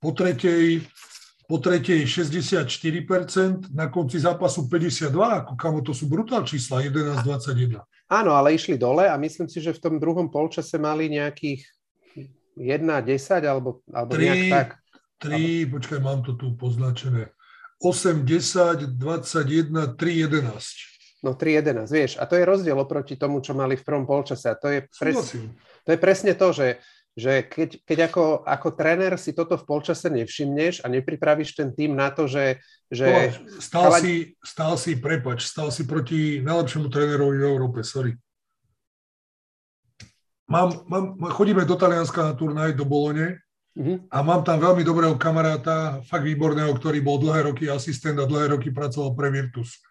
[0.00, 0.80] po tretej,
[1.44, 7.84] po tretej 64%, na konci zápasu 52, ako kamo to sú brutál čísla, 11-21.
[8.08, 11.75] Áno, ale išli dole a myslím si, že v tom druhom polčase mali nejakých
[12.56, 14.68] 1, 10 alebo, alebo 3, nejak tak?
[15.20, 17.32] 3, počkaj, mám to tu poznačené.
[17.80, 20.96] 8, 10, 21, 3, 11.
[21.24, 22.12] No 3, 11, vieš.
[22.16, 24.52] A to je rozdiel oproti tomu, čo mali v prvom polčase.
[24.52, 25.36] A to je, pres,
[25.84, 26.68] to je presne to, že,
[27.16, 31.96] že keď, keď ako, ako tréner si toto v polčase nevšimneš a nepripravíš ten tým
[31.96, 32.60] na to, že...
[32.92, 38.16] že stál, si, stál si, prepač, stál si proti najlepšiemu trénerovi v Európe, sorry.
[40.46, 43.42] Mám, mám, chodíme do Talianska na turnaj, do Bolone
[43.74, 43.98] uh-huh.
[44.06, 48.54] a mám tam veľmi dobrého kamaráta, fakt výborného, ktorý bol dlhé roky asistent a dlhé
[48.54, 49.82] roky pracoval pre Virtus.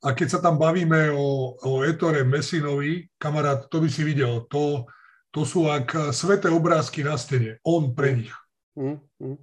[0.00, 4.88] A keď sa tam bavíme o, o Ettore Messinovi, kamarát, to by si videl, to,
[5.28, 8.32] to sú ak sveté obrázky na stene, on pre nich.
[8.80, 9.36] Uh-huh.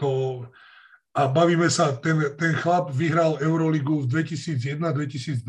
[0.00, 0.08] To,
[1.12, 5.44] a bavíme sa, ten, ten chlap vyhral Euroligu v 2001-2002,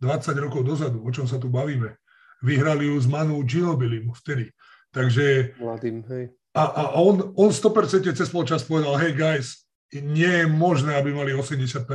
[0.00, 1.97] 20 rokov dozadu, o čom sa tu bavíme
[2.42, 4.50] vyhrali ju s Manu Ginobilim vtedy.
[4.90, 5.54] Takže...
[5.60, 6.24] Mladým, hej.
[6.56, 11.30] A, a on, on 100% cez polčas povedal, hej guys, nie je možné, aby mali
[11.36, 11.86] 80%.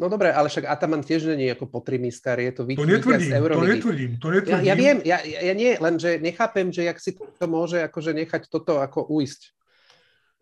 [0.00, 4.12] No dobre, ale však Ataman tiež je ako potrimiskár, je to To netvrdím, to netvrdím,
[4.16, 4.64] to netvrdím.
[4.64, 8.48] Ja, ja viem, ja, ja nie, lenže nechápem, že jak si to môže akože nechať
[8.48, 9.52] toto ako uísť.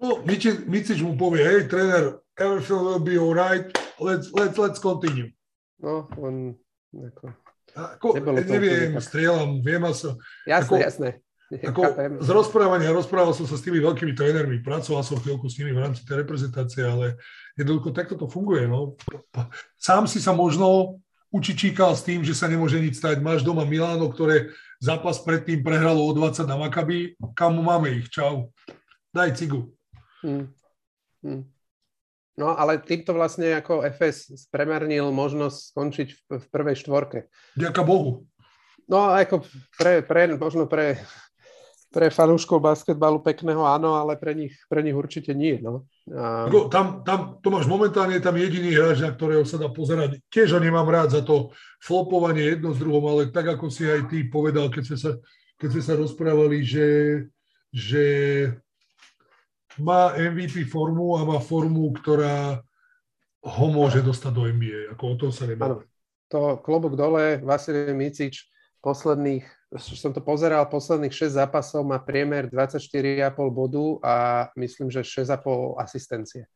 [0.01, 3.69] No, Micič mu povie, hej, tréner, everything will be alright,
[4.01, 5.35] let's, let's, let's continue.
[5.83, 6.57] No, on
[6.95, 7.35] ako...
[7.77, 9.05] Ako, neviem, tak...
[9.05, 10.17] strieľam, viem sa...
[10.47, 11.11] Jasné, ako, jasné.
[11.71, 11.83] Ako
[12.23, 15.83] z rozprávania, rozprával som sa s tými veľkými trénermi, pracoval som chvíľku s nimi v
[15.83, 17.19] rámci tej reprezentácie, ale
[17.59, 18.71] jednoducho takto to funguje.
[18.71, 18.95] No.
[19.75, 21.03] Sám si sa možno
[21.35, 23.19] učičíkal s tým, že sa nemôže nič stať.
[23.19, 27.19] Máš doma Miláno, ktoré zápas predtým prehralo o 20 na Makabi.
[27.35, 28.11] Kam máme ich?
[28.15, 28.55] Čau.
[29.11, 29.75] Daj cigu.
[30.23, 30.55] Hmm.
[31.23, 31.51] Hmm.
[32.41, 37.29] No ale týmto vlastne ako FS spremernil možnosť skončiť v, v prvej štvorke.
[37.61, 38.25] Ďaká Bohu.
[38.89, 39.45] No ako
[39.77, 40.97] pre, pre, možno pre,
[41.93, 45.61] pre fanúškov basketbalu pekného áno, ale pre nich, pre nich určite nie.
[45.61, 45.85] No.
[46.09, 46.49] A...
[46.73, 50.25] Tam, tam, Tomáš, momentálne je tam jediný hráč, na ktorého sa dá pozerať.
[50.33, 51.53] Tiež ho nemám rád za to
[51.85, 55.13] flopovanie jedno s druhom, ale tak, ako si aj ty povedal, keď sme sa,
[55.61, 56.89] keď sme sa rozprávali, že,
[57.69, 58.05] že
[59.79, 62.59] má MVP formu a má formu, ktorá
[63.45, 64.91] ho môže dostať do NBA.
[64.97, 65.47] Ako o tom sa.
[65.47, 65.87] Áno,
[66.27, 69.45] to klobok dole, Vasilij Micič posledných,
[69.77, 74.15] som to pozeral, posledných 6 zápasov má priemer 24,5 bodu a
[74.57, 76.49] myslím, že 6,5 asistencie.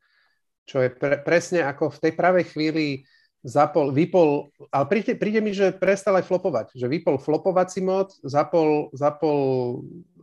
[0.65, 3.05] Čo je pre, presne ako v tej pravej chvíli
[3.45, 8.89] zapol, vypol, ale príde, príde mi, že prestal aj flopovať, že vypol flopovací mod, zapol,
[8.97, 9.37] zapol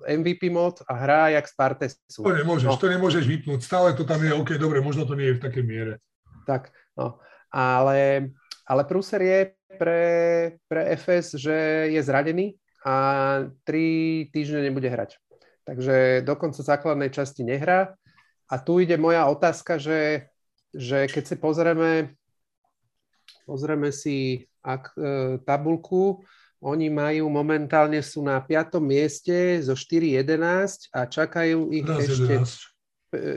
[0.02, 2.18] MVP mod a hrá jak Spartesu.
[2.18, 2.82] To nemôžeš, no.
[2.82, 5.64] to nemôžeš vypnúť, stále to tam je, OK, dobre, možno to nie je v takej
[5.64, 5.94] miere.
[6.50, 7.22] Tak, no,
[7.54, 8.34] ale,
[8.66, 9.40] ale prúser je,
[9.78, 10.04] pre,
[10.68, 12.94] pre FS, že je zradený a
[13.64, 15.16] tri týždne nebude hrať.
[15.62, 17.94] Takže do konca základnej časti nehrá.
[18.50, 20.28] A tu ide moja otázka, že,
[20.74, 21.90] že keď si pozrieme,
[23.44, 25.10] pozrieme si ak, e,
[25.42, 26.22] tabulku,
[26.62, 28.78] oni majú momentálne sú na 5.
[28.78, 32.34] mieste zo 4-11 a čakajú ich 14, ešte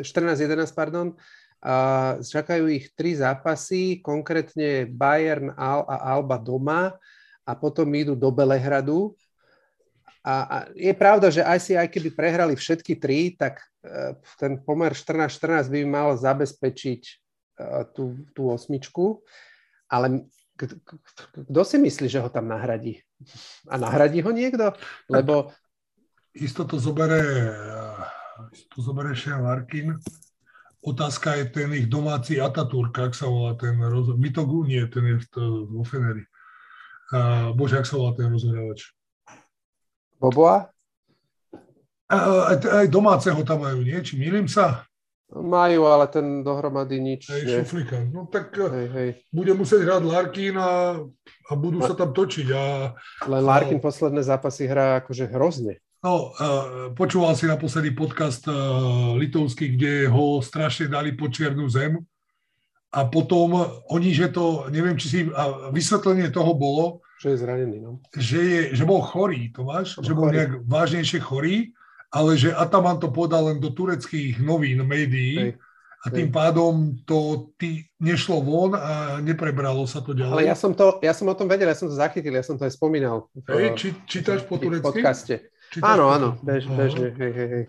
[0.06, 1.18] 14-11, pardon,
[1.66, 1.76] a
[2.22, 6.94] čakajú ich tri zápasy, konkrétne Bayern Al a Alba doma
[7.42, 9.18] a potom idú do Belehradu.
[10.22, 14.62] A, a je pravda, že aj si, aj keby prehrali všetky tri, tak uh, ten
[14.62, 17.26] pomer 14-14 by mal zabezpečiť
[17.96, 19.24] tú, tú osmičku.
[19.92, 23.04] Ale kto si myslí, že ho tam nahradí?
[23.68, 24.72] A nahradí ho niekto?
[25.12, 25.52] Lebo...
[26.36, 27.22] Isto to zobere,
[28.52, 29.96] isto to zobere Shane Larkin
[30.86, 34.22] Otázka je ten ich domáci Ataturk, ak sa volá ten rozhľadač.
[34.22, 34.70] Mitogu?
[34.70, 35.18] Nie, ten je
[35.66, 36.22] vo Feneri.
[37.10, 38.94] Uh, bože, ak sa volá ten rozhľadač.
[40.22, 40.70] Boboa?
[42.06, 43.98] Aj, aj domáceho tam majú, nie?
[43.98, 44.86] Či milím sa?
[45.34, 47.34] Majú, ale ten dohromady nič.
[47.34, 47.98] Hej, šuflika.
[48.14, 49.10] No tak hej, hej.
[49.34, 51.02] bude musieť hrať Larkin a,
[51.50, 52.48] a budú sa tam točiť.
[52.54, 52.94] A,
[53.26, 53.84] Len Larkin a...
[53.84, 55.82] posledné zápasy hrá akože hrozne.
[56.06, 61.98] No, uh, počúval si naposledy podcast uh, litovský, kde ho strašne dali po čiernu zem
[62.96, 63.60] a potom
[63.92, 68.00] oni, že to, neviem, či si, a vysvetlenie toho bolo, že je zranený, no.
[68.16, 71.76] Že, je, že bol chorý, Tomáš, že bol nejak vážnejšie chorý,
[72.16, 75.54] ale že Ataman to podal len do tureckých novín, médií, Hej.
[76.06, 80.38] A tým pádom to ty nešlo von a neprebralo sa to ďalej.
[80.38, 82.62] Ale ja som, to, ja som o tom vedel, ja som to zachytil, ja som
[82.62, 83.26] to aj spomínal.
[83.50, 84.86] Hej, či, čítaš po turecky?
[84.86, 85.50] podcaste.
[85.82, 87.66] Áno, áno, bež, bežne, hej, hej, hej.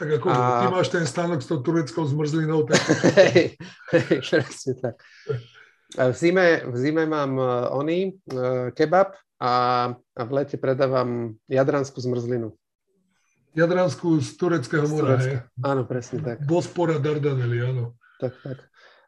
[0.00, 0.36] Tak ako a...
[0.64, 2.64] ty máš ten stánok s tou tureckou zmrzlinou.
[2.64, 2.80] Tak...
[3.20, 3.60] hej,
[3.92, 4.96] hej, presne tak.
[5.92, 9.52] V zime, v zime mám uh, oný uh, kebab a,
[9.92, 12.56] a v lete predávam jadranskú zmrzlinu.
[13.56, 15.40] Jadranskú z tureckého mora, hej?
[15.64, 16.44] Áno, presne tak.
[16.44, 17.96] Bospora Dardanely, áno.
[18.20, 18.58] Tak, tak.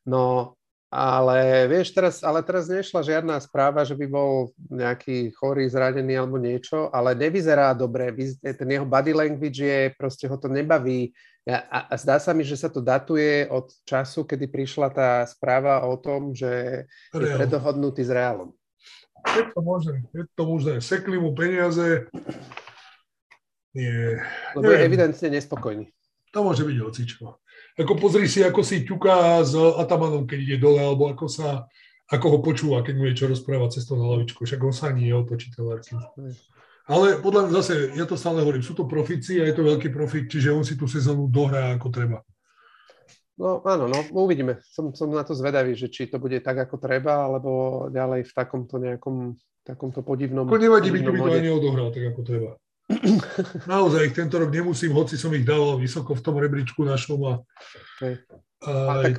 [0.09, 0.57] No,
[0.89, 6.41] ale vieš, teraz, ale teraz nešla žiadna správa, že by bol nejaký chorý, zranený alebo
[6.41, 8.09] niečo, ale nevyzerá dobre.
[8.41, 11.13] Ten jeho body language je, proste ho to nebaví.
[11.45, 15.85] A, a zdá sa mi, že sa to datuje od času, kedy prišla tá správa
[15.85, 17.21] o tom, že Real.
[17.21, 18.57] je predohodnutý s Reálom.
[19.29, 20.75] Je to možné, je to možné.
[20.81, 22.09] Sekli mu peniaze.
[23.77, 24.23] Nie.
[24.57, 25.93] Lebo je evidentne nespokojný.
[26.33, 27.41] To môže byť hocičo.
[27.79, 31.69] Ako pozri si, ako si ťuká s Atamanom, keď ide dole, alebo ako sa,
[32.11, 34.45] ako ho počúva, keď mu niečo rozpráva cestou na lavičku.
[34.45, 36.01] Však on sa ani neotočí ten Larkin.
[36.89, 39.93] Ale podľa mňa zase, ja to stále hovorím, sú to profici a je to veľký
[39.93, 42.25] profit, čiže on si tú sezónu dohrá ako treba.
[43.39, 44.59] No áno, no uvidíme.
[44.67, 48.33] Som, som na to zvedavý, že či to bude tak, ako treba, alebo ďalej v
[48.35, 50.49] takomto nejakom takomto podivnom...
[50.49, 52.51] Ako nevadí by to aj neodohral tak, ako treba.
[53.71, 57.21] Naozaj ich tento rok nemusím, hoci som ich dal vysoko v tom rebríčku našom.
[57.25, 57.33] A,
[58.65, 59.15] a, a tak,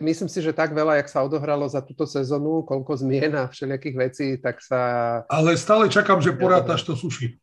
[0.00, 3.96] myslím si, že tak veľa, jak sa odohralo za túto sezónu, koľko zmien a všelijakých
[3.96, 4.80] vecí, tak sa...
[5.26, 7.38] Ale stále čakám, že porátaš to suši.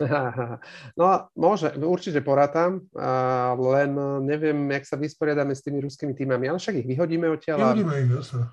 [0.98, 2.88] No, môže, určite porátam,
[3.60, 3.92] len
[4.24, 7.76] neviem, jak sa vysporiadame s tými ruskými týmami, ale však ich vyhodíme odtiaľ.
[7.76, 8.48] Vyhodíme ich, jasne.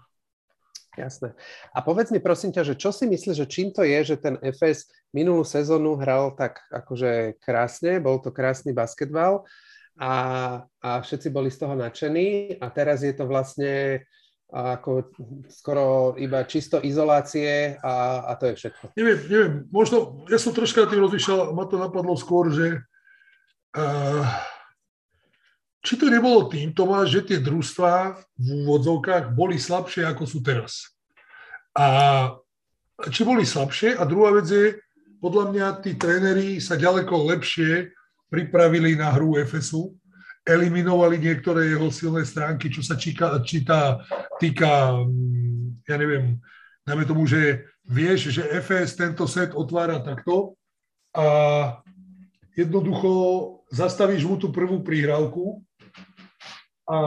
[1.00, 1.32] Jasné.
[1.72, 4.36] A povedz mi prosím ťa, že čo si myslíš, že čím to je, že ten
[4.44, 9.48] FS minulú sezónu hral tak akože krásne, bol to krásny basketbal
[9.96, 10.12] a,
[10.84, 14.04] a všetci boli z toho nadšení a teraz je to vlastne
[14.50, 15.14] ako
[15.46, 18.84] skoro iba čisto izolácie a, a to je všetko.
[18.98, 22.82] Neviem, neviem, možno, ja som troška tým rozmýšľal, ma to napadlo skôr, že
[23.78, 24.26] uh,
[25.80, 30.92] či to nebolo tým, Tomáš, že tie družstvá v úvodzovkách boli slabšie, ako sú teraz.
[31.72, 31.88] A
[33.08, 33.96] či boli slabšie.
[33.96, 34.76] A druhá vec je,
[35.24, 37.96] podľa mňa tí tréneri sa ďaleko lepšie
[38.28, 39.96] pripravili na hru FSU,
[40.44, 44.04] eliminovali niektoré jeho silné stránky, čo sa číka, číta,
[44.40, 46.44] týka, mm, ja neviem,
[46.84, 50.60] najmä tomu, že vieš, že FS tento set otvára takto
[51.16, 51.26] a
[52.58, 53.12] jednoducho
[53.72, 55.62] zastavíš mu tú prvú príhrávku
[56.90, 57.00] a,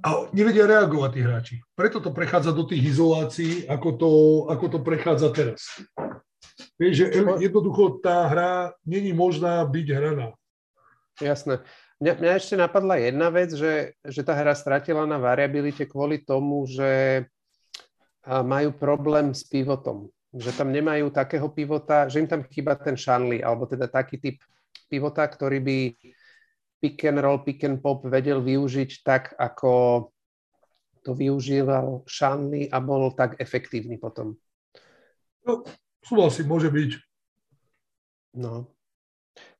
[0.00, 1.56] a nevedia reagovať tí hráči.
[1.76, 4.10] Preto to prechádza do tých izolácií, ako to,
[4.48, 5.60] ako to prechádza teraz.
[6.80, 7.06] Vieš, že
[7.44, 10.32] jednoducho tá hra není možná byť hraná.
[11.20, 11.60] Jasné.
[11.98, 16.62] Mňa, mňa ešte napadla jedna vec, že, že tá hra stratila na variabilite kvôli tomu,
[16.70, 17.26] že
[18.22, 20.06] majú problém s pivotom.
[20.30, 24.36] Že tam nemajú takého pivota, že im tam chýba ten Shanley, alebo teda taký typ
[24.86, 25.78] pivota, ktorý by
[26.78, 30.08] pick and roll, pick and pop vedel využiť tak, ako
[31.02, 34.38] to využíval Shanley a bol tak efektívny potom.
[35.46, 35.64] No,
[36.02, 36.90] súhlasím, môže byť.
[38.38, 38.68] No.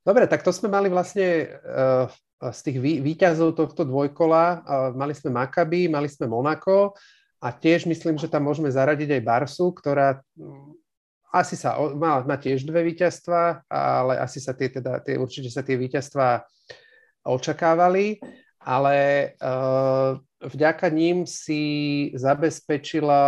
[0.04, 2.06] Dobre, tak to sme mali vlastne uh,
[2.38, 4.44] z tých vý, výťazov tohto dvojkola.
[4.44, 6.94] Uh, mali sme Maccabi, mali sme Monako
[7.38, 10.76] a tiež myslím, že tam môžeme zaradiť aj Barsu, ktorá um,
[11.28, 15.60] asi sa, má, má tiež dve víťazstva, ale asi sa tie, teda, tie, určite sa
[15.60, 16.40] tie víťazstva
[17.28, 18.16] očakávali,
[18.64, 18.96] ale
[19.38, 21.62] uh, vďaka ním si
[22.16, 23.20] zabezpečila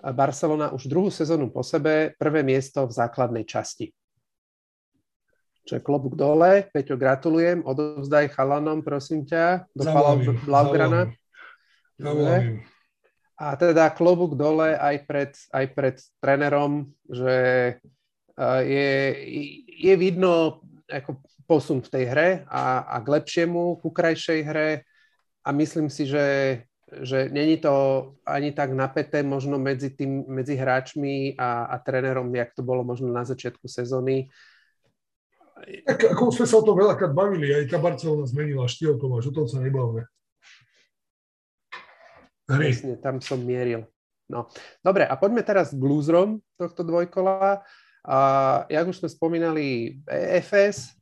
[0.00, 3.92] Barcelona už druhú sezónu po sebe prvé miesto v základnej časti.
[5.60, 6.66] Čo je klobúk dole.
[6.72, 7.60] Peťo, gratulujem.
[7.62, 9.84] Odovzdaj chalanom, prosím ťa, do
[10.48, 11.12] Blaugrana.
[13.40, 17.36] A teda klobúk dole aj pred, aj pred trénerom, že
[18.40, 18.92] uh, je,
[19.68, 21.20] je vidno ako
[21.50, 24.86] posun v tej hre a, a k lepšiemu, ku krajšej hre
[25.42, 26.62] a myslím si, že,
[27.02, 27.74] že není to
[28.22, 33.10] ani tak napäté možno medzi, tým, medzi hráčmi a, a trénerom, jak to bolo možno
[33.10, 34.30] na začiatku sezóny.
[35.90, 39.34] Tak ako sme sa o tom veľakrát bavili, aj tá Barcelona zmenila štýl Tomáš, o
[39.34, 40.06] tom sa nebavme.
[42.46, 43.90] Presne, tam som mieril.
[44.30, 44.46] No.
[44.78, 47.66] Dobre, a poďme teraz k blúzrom tohto dvojkola.
[48.06, 48.18] A,
[48.70, 50.99] jak už sme spomínali, EFS,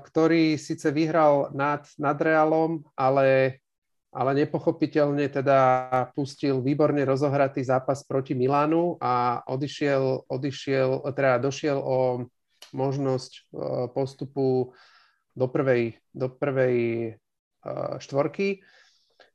[0.00, 3.60] ktorý síce vyhral nad, nad Realom, ale,
[4.08, 5.60] ale nepochopiteľne teda
[6.16, 12.24] pustil výborne rozohratý zápas proti Milánu a odišiel, odišiel, teda došiel o
[12.72, 13.40] možnosť e,
[13.92, 14.72] postupu
[15.36, 17.10] do prvej, do prvej e,
[18.00, 18.64] štvorky.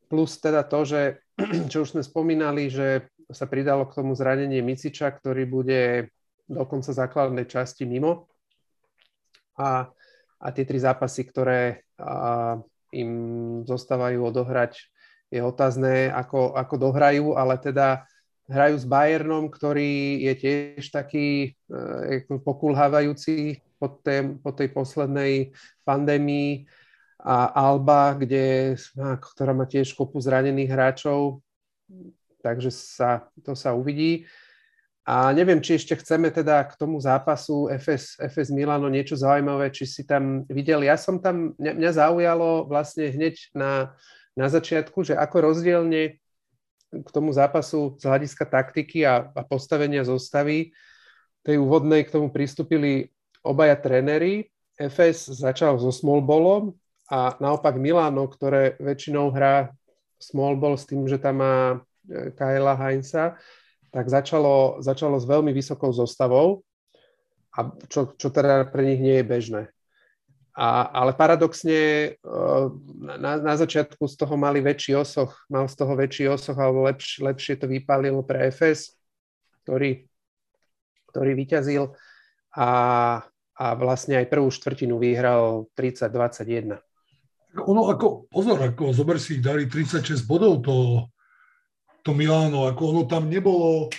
[0.09, 1.01] Plus teda to, že
[1.71, 6.09] čo už sme spomínali, že sa pridalo k tomu zranenie Miciča, ktorý bude
[6.49, 8.29] do konca základnej časti mimo.
[9.57, 9.89] A
[10.39, 12.59] a tie tri zápasy, ktoré a,
[12.95, 13.11] im
[13.67, 14.79] zostávajú odohrať,
[15.33, 18.05] je otázne, ako, ako dohrajú, ale teda
[18.45, 25.33] hrajú s Bayernom, ktorý je tiež taký e, pokulhávajúci po, tej, po tej poslednej
[25.81, 26.69] pandémii
[27.25, 28.77] a Alba, kde,
[29.33, 31.41] ktorá má tiež kopu zranených hráčov,
[32.45, 34.29] takže sa, to sa uvidí.
[35.05, 39.85] A neviem, či ešte chceme teda k tomu zápasu FS, FS Milano niečo zaujímavé, či
[39.85, 40.81] si tam videl.
[40.81, 43.93] Ja som tam, mňa, mňa zaujalo vlastne hneď na,
[44.33, 46.17] na začiatku, že ako rozdielne
[46.89, 50.73] k tomu zápasu z hľadiska taktiky a, a postavenia zostavy
[51.45, 53.13] tej úvodnej k tomu pristúpili
[53.45, 54.49] obaja tréneri.
[54.73, 56.73] FS začal so small ballom
[57.05, 59.69] a naopak Milano, ktoré väčšinou hrá
[60.17, 61.77] small ball s tým, že tam má
[62.09, 63.37] e, Kyla Heinza,
[63.95, 66.67] tak začalo, začalo s veľmi vysokou zostavou,
[67.55, 69.63] a čo, čo teda pre nich nie je bežné.
[70.55, 71.79] A, ale paradoxne
[72.15, 72.65] eh,
[72.99, 77.23] na, na začiatku z toho mali väčší osoch, mal z toho väčší osoch, alebo lepš,
[77.23, 78.99] lepšie to vypálilo pre FS,
[79.63, 80.03] ktorý,
[81.15, 81.95] ktorý vyťazil
[82.55, 82.69] a,
[83.55, 86.79] a vlastne aj prvú štvrtinu vyhral 30-21.
[87.55, 91.07] Ono ako, pozor, ako zober si, dali 36 bodov, to,
[92.05, 93.89] to Miláno, ako ono tam nebolo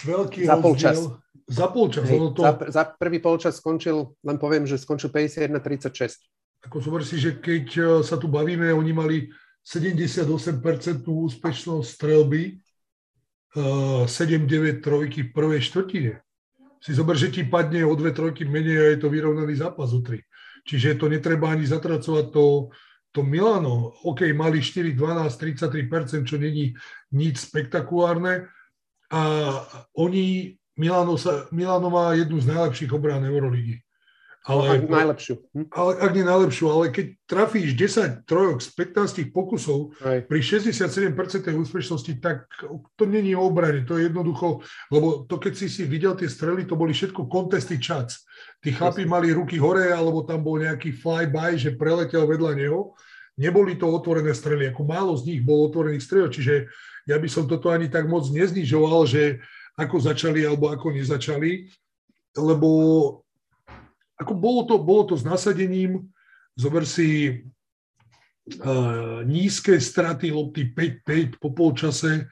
[0.00, 0.96] veľký za polčas.
[1.44, 2.08] Za polčas.
[2.08, 2.40] Hej, to...
[2.40, 6.64] za, za prvý polčas skončil, len poviem, že skončil 51-36.
[6.64, 9.16] Ako zober si, že keď e, sa tu bavíme, oni mali
[9.60, 10.24] 78%
[11.04, 12.56] úspešnosť strelby,
[13.52, 16.12] 7-9 e, trojky v prvej štvrtine.
[16.80, 20.00] Si zober, že ti padne o dve trojky menej a je to vyrovnaný zápas o
[20.00, 20.24] tri.
[20.64, 22.72] Čiže to netreba ani zatracovať to,
[23.10, 26.74] to Milano, OK, mali 4, 12, 33%, čo není
[27.10, 28.46] nič spektakulárne.
[29.10, 29.20] A
[29.98, 33.82] oni, Milano, sa, Milano má jednu z najlepších obrán Euroligy.
[34.48, 35.34] Ale, no, najlepšiu.
[35.52, 35.68] Hm?
[35.68, 40.24] Ale, ak nie najlepšiu, ale keď trafíš 10 trojok z 15 pokusov Aj.
[40.24, 41.12] pri 67%
[41.52, 42.48] úspešnosti, tak
[42.96, 46.64] to není o obrane, to je jednoducho, lebo to keď si si videl tie strely,
[46.64, 48.24] to boli všetko contesty chats.
[48.64, 52.96] Tí chlapi mali ruky hore, alebo tam bol nejaký flyby, že preletel vedľa neho.
[53.36, 56.64] Neboli to otvorené strely, ako málo z nich bolo otvorených strelov, čiže
[57.04, 59.44] ja by som toto ani tak moc neznižoval, že
[59.76, 61.68] ako začali alebo ako nezačali,
[62.36, 62.68] lebo
[64.20, 66.04] ako bolo to, bolo to s nasadením,
[66.52, 67.40] zober si
[68.60, 72.28] uh, nízke straty lopty 5-5 po polčase,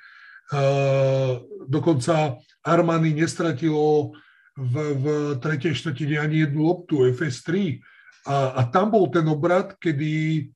[0.53, 4.13] uh, dokonca Armani nestratilo
[4.53, 5.05] v, v
[5.41, 7.81] tretej štvrtine ani jednu loptu, FS3.
[8.29, 10.51] A, a tam bol ten obrad, kedy,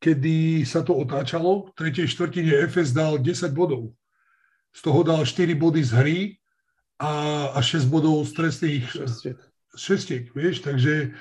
[0.00, 1.68] kedy sa to otáčalo.
[1.68, 3.92] V tretej štvrtine FS dal 10 bodov.
[4.72, 6.18] Z toho dal 4 body z hry
[7.02, 7.12] a,
[7.52, 8.86] a 6 bodov z trestných,
[9.78, 11.14] šestiek, vieš, takže...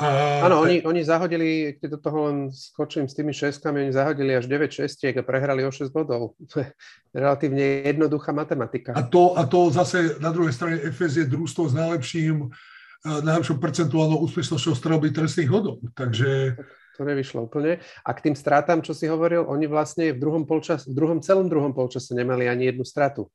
[0.00, 4.48] Áno, oni, oni zahodili, keď do toho len skočím s tými šestkami, oni zahodili až
[4.48, 6.40] 9 šestiek a prehrali o 6 bodov.
[6.40, 6.72] To je
[7.12, 8.96] relatívne jednoduchá matematika.
[8.96, 13.60] A to, a to zase na druhej strane FS je družstvo s najlepším, eh, najlepšou
[13.60, 15.84] percentuálnou úspešnosťou strelby trestných hodov.
[15.92, 16.56] Takže...
[16.96, 17.84] To nevyšlo úplne.
[18.04, 21.48] A k tým stratám, čo si hovoril, oni vlastne v druhom, polčas, v druhom celom
[21.48, 23.28] druhom polčase nemali ani jednu stratu.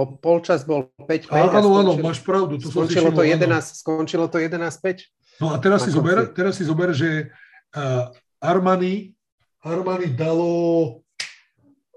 [0.00, 1.28] Po, polčas bol 5-5.
[1.28, 2.56] Áno, áno, máš pravdu.
[2.56, 5.44] To skončilo, to 11, skončilo to 11-5.
[5.44, 7.28] No a teraz si, zober, teraz si zober, že
[7.76, 8.08] uh,
[8.40, 9.12] Armani,
[9.60, 11.04] Armani dalo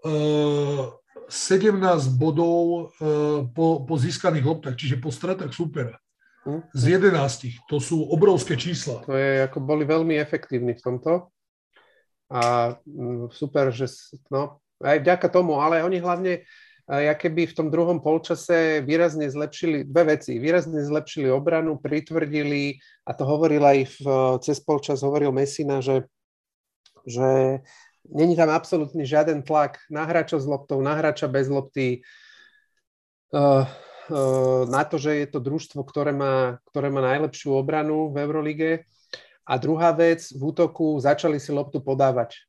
[0.04, 0.92] uh,
[1.32, 1.80] 17
[2.20, 5.96] bodov uh, po, po získaných loptách, čiže po stratách supera.
[6.44, 6.60] Hm?
[6.76, 7.72] Z 11.
[7.72, 9.00] To sú obrovské čísla.
[9.08, 11.32] To je, ako boli veľmi efektívni v tomto.
[12.28, 13.88] A mm, super, že
[14.28, 16.44] no, aj vďaka tomu, ale oni hlavne
[17.00, 20.36] ja keby v tom druhom polčase výrazne zlepšili dve veci.
[20.38, 22.78] Výrazne zlepšili obranu, pritvrdili,
[23.08, 24.04] a to hovoril aj v,
[24.44, 26.06] cez polčas, hovoril Mesina, že,
[27.08, 27.64] že
[28.12, 32.04] není tam absolútny žiaden tlak na hráča s loptou, na hráča bez lopty,
[33.32, 33.64] uh,
[34.68, 38.72] na to, že je to družstvo, ktoré má, ktoré má najlepšiu obranu v Eurolige.
[39.48, 42.48] A druhá vec, v útoku začali si loptu podávať.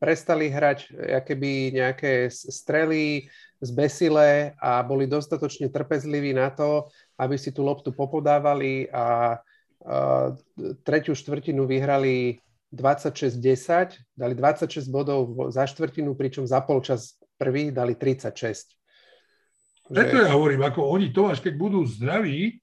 [0.00, 0.92] Prestali hrať
[1.26, 3.28] keby nejaké strely,
[3.62, 6.88] zbesile a boli dostatočne trpezliví na to,
[7.20, 10.34] aby si tú loptu popodávali a, a
[10.82, 12.42] tretiu štvrtinu vyhrali
[12.72, 19.92] 26-10, dali 26 bodov za štvrtinu, pričom za polčas prvý dali 36.
[19.92, 22.61] Preto ja hovorím, ako oni to až keď budú zdraví,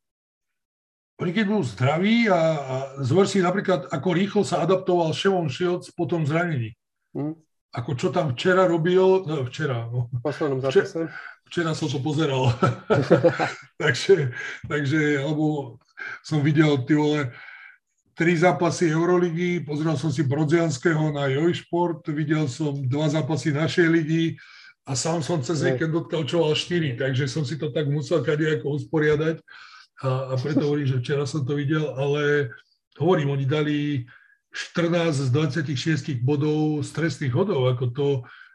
[1.19, 5.91] oni keď budú zdraví a, a zver si napríklad, ako rýchlo sa adaptoval Ševon Shields
[5.91, 6.73] po tom zranení.
[7.11, 7.35] Hmm
[7.69, 10.09] ako čo tam včera robil, no včera, no.
[10.25, 11.05] Poslednom zápase.
[11.05, 11.13] Včera,
[11.45, 12.49] včera som to pozeral.
[13.81, 14.33] takže,
[14.65, 15.77] takže, alebo
[16.25, 17.29] som videl, ty vole,
[18.17, 24.23] tri zápasy Euroligy, pozrel som si Brodzianského na Jojšport, videl som dva zápasy našej ligy
[24.89, 28.81] a sám som cez víkend odkalčoval štyri, takže som si to tak musel kade ako
[28.81, 29.37] usporiadať
[29.99, 32.53] a, a preto hovorím, že včera som to videl, ale
[32.95, 33.77] hovorím, oni dali
[34.51, 38.07] 14 z 26 bodov stresných hodov, ako to,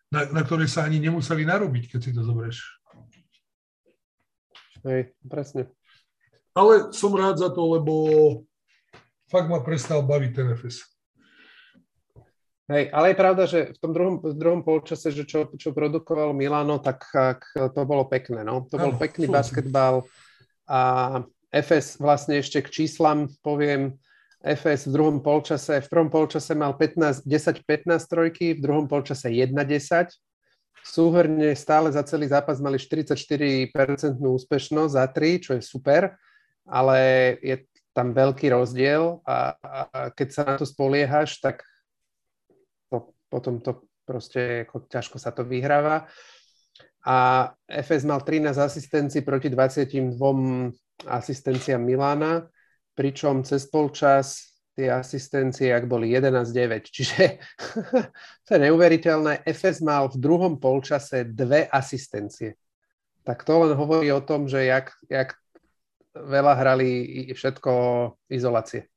[0.09, 2.64] na, na ktoré sa ani nemuseli narobiť, keď si to zoberieš.
[4.84, 5.72] Hej, presne.
[6.53, 7.92] Ale som rád za to, lebo
[9.28, 10.84] fakt ma prestal baviť ten FS.
[12.64, 16.32] Hej, ale je pravda, že v tom druhom, v druhom polčase, že čo, čo produkoval
[16.32, 17.05] Milano, tak,
[17.53, 18.40] to bolo pekné.
[18.40, 18.64] No?
[18.72, 20.09] To bol ano, pekný basketbal
[20.64, 20.80] a
[21.55, 23.94] FS vlastne ešte k číslam poviem,
[24.44, 30.12] FS v druhom polčase, v prvom polčase mal 15, 10-15 trojky, v druhom polčase 1-10.
[30.84, 33.72] Súhrne stále za celý zápas mali 44%
[34.20, 36.12] úspešnosť za 3, čo je super,
[36.68, 36.98] ale
[37.40, 37.64] je
[37.96, 39.78] tam veľký rozdiel a, a
[40.12, 41.64] keď sa na to spoliehaš, tak
[42.92, 46.05] to, potom to proste ako ťažko sa to vyhráva.
[47.05, 50.20] A FS mal 13 asistencií proti 22
[51.07, 52.48] asistenciám Milána
[52.94, 56.90] pričom cez polčas tie asistencie, ak boli 11-9.
[56.90, 57.38] Čiže
[58.46, 59.46] to je neuveriteľné.
[59.46, 62.59] FS mal v druhom polčase dve asistencie.
[63.22, 65.38] Tak to len hovorí o tom, že jak, jak
[66.14, 66.90] veľa hrali
[67.34, 67.72] všetko
[68.30, 68.90] izolácie.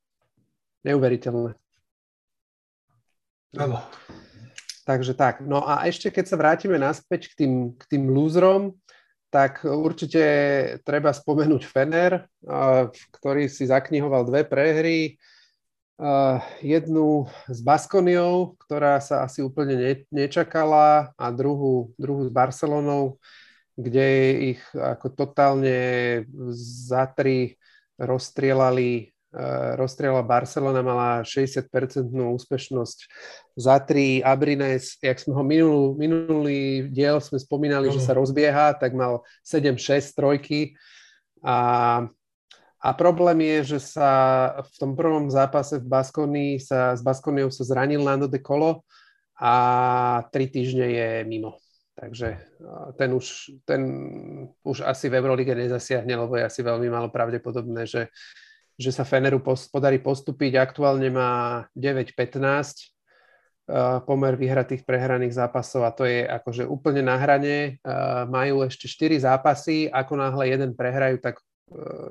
[0.82, 1.54] Neuveriteľné.
[3.58, 3.78] Áno.
[4.84, 5.44] Takže tak.
[5.44, 8.76] No a ešte keď sa vrátime naspäť k tým, k tým lúzrom,
[9.28, 10.24] tak určite
[10.84, 12.24] treba spomenúť Fener,
[13.12, 15.20] ktorý si zaknihoval dve prehry.
[16.62, 23.18] Jednu s Baskoniou, ktorá sa asi úplne nečakala a druhú, druhú s Barcelonou,
[23.74, 24.06] kde
[24.54, 25.78] ich ako totálne
[26.54, 27.58] za tri
[27.98, 29.10] rozstrielali
[29.76, 31.68] rozstrieľala Barcelona, mala 60%
[32.08, 32.98] úspešnosť
[33.60, 34.24] za tri.
[34.24, 40.16] Abrines, jak sme ho minulý, minulý diel sme spomínali, že sa rozbieha, tak mal 7-6
[40.16, 40.72] trojky.
[41.44, 41.56] A,
[42.80, 44.10] a problém je, že sa
[44.64, 48.80] v tom prvom zápase v Baskonii sa s Baskoniou sa zranil Nando de Colo
[49.36, 51.60] a tri týždne je mimo.
[51.98, 52.38] Takže
[52.94, 53.82] ten už, ten
[54.62, 58.06] už asi v Eurolige nezasiahne, lebo je asi veľmi malo pravdepodobné, že,
[58.78, 60.54] že sa Feneru podarí postúpiť.
[60.54, 62.94] Aktuálne má 9-15
[64.08, 67.82] pomer vyhratých prehraných zápasov a to je akože úplne na hrane.
[68.30, 71.42] Majú ešte 4 zápasy, ako náhle jeden prehrajú, tak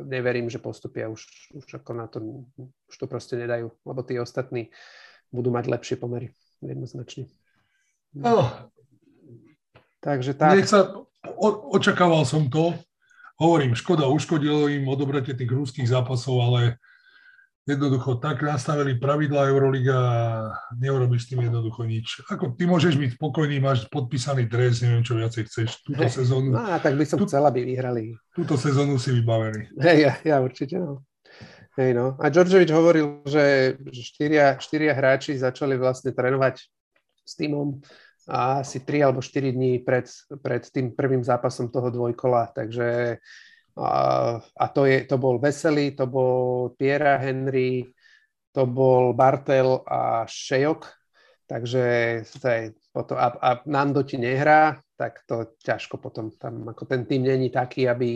[0.05, 1.25] neverím, že postupia už,
[1.57, 4.69] už ako na to, už to proste nedajú, lebo tí ostatní
[5.33, 6.29] budú mať lepšie pomery,
[6.61, 7.25] jednoznačne.
[8.13, 8.69] No,
[10.07, 10.55] Takže tak.
[10.55, 11.03] Nech sa,
[11.35, 12.71] o, očakával som to.
[13.37, 16.81] Hovorím, škoda, uškodilo im odobratie tých ruských zápasov, ale
[17.69, 20.17] jednoducho tak nastavili pravidla Euroliga a
[20.73, 22.25] neurobiš s tým jednoducho nič.
[22.33, 25.85] Ako ty môžeš byť spokojný, máš podpísaný dres, neviem čo viacej chceš.
[25.85, 26.49] Túto hey, sezónu.
[26.55, 28.17] No, tak by som tú, chcel, aby vyhrali.
[28.33, 29.69] Túto sezónu si vybavený.
[29.85, 31.05] Hej, ja, ja určite, no.
[31.77, 32.17] Hej, no.
[32.17, 36.65] A Đorđevič hovoril, že štyria, štyria hráči začali vlastne trénovať
[37.21, 37.83] s týmom
[38.27, 40.05] a asi 3 alebo 4 dní pred,
[40.43, 42.51] pred tým prvým zápasom toho dvojkola.
[42.51, 43.17] Takže
[43.77, 43.91] a,
[44.41, 47.87] a to, je, to bol Veselý, to bol Piera Henry,
[48.51, 50.81] to bol Bartel a Šejok.
[51.47, 51.83] Takže
[52.43, 57.23] taj, potom, a, a Nando ti nehrá, tak to ťažko potom tam, ako ten tým
[57.23, 58.09] není taký, aby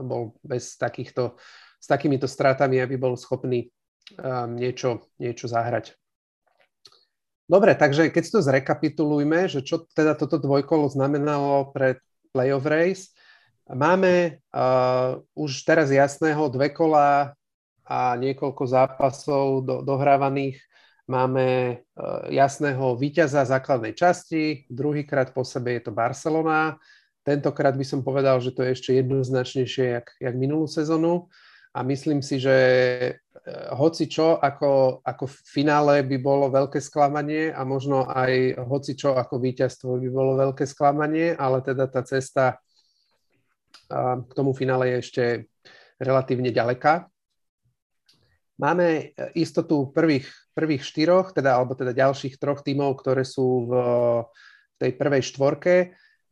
[0.00, 1.36] bol bez takýchto,
[1.76, 3.68] s takýmito stratami, aby bol schopný
[4.16, 5.92] um, niečo, niečo zahrať.
[7.44, 12.00] Dobre, takže keď si to zrekapitulujme, že čo teda toto dvojkolo znamenalo pre
[12.32, 13.12] playoff race,
[13.68, 17.36] máme uh, už teraz jasného dve kola
[17.84, 20.56] a niekoľko zápasov do, dohrávaných.
[21.04, 26.80] Máme uh, jasného víťaza základnej časti, druhýkrát po sebe je to Barcelona.
[27.20, 31.28] Tentokrát by som povedal, že to je ešte jednoznačnejšie, jak, jak minulú sezónu
[31.76, 32.56] a myslím si, že
[33.76, 39.12] hoci čo ako, ako v finále by bolo veľké sklamanie a možno aj hoci čo
[39.12, 42.56] ako víťazstvo by bolo veľké sklamanie, ale teda tá cesta
[44.24, 45.24] k tomu finále je ešte
[46.00, 47.06] relatívne ďaleká.
[48.54, 53.72] Máme e, istotu prvých, prvých štyroch, teda, alebo teda ďalších troch tímov, ktoré sú v,
[54.22, 55.74] v tej prvej štvorke.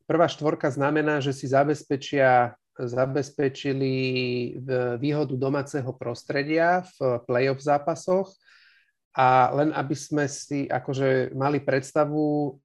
[0.07, 3.95] Prvá štvorka znamená, že si zabezpečia zabezpečili
[4.99, 8.35] výhodu domáceho prostredia v playoff zápasoch
[9.12, 12.57] a len aby sme si akože mali predstavu, eh,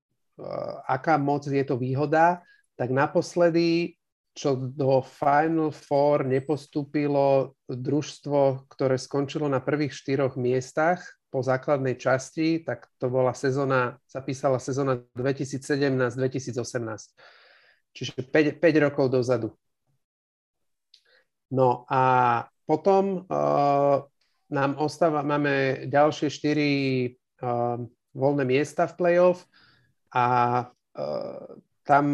[0.87, 2.39] aká moc je to výhoda,
[2.79, 3.97] tak naposledy,
[4.37, 11.01] čo do Final Four nepostúpilo družstvo, ktoré skončilo na prvých štyroch miestach
[11.33, 16.53] po základnej časti, tak to bola sezóna, sa písala sezóna 2017-2018.
[17.97, 19.57] Čiže 5, 5 rokov dozadu.
[21.51, 22.01] No a
[22.67, 24.03] potom uh,
[24.51, 26.71] nám ostáva, máme ďalšie štyri
[27.39, 27.79] uh,
[28.11, 29.47] voľné miesta v playoff
[30.11, 30.25] a
[30.67, 31.47] uh,
[31.87, 32.05] tam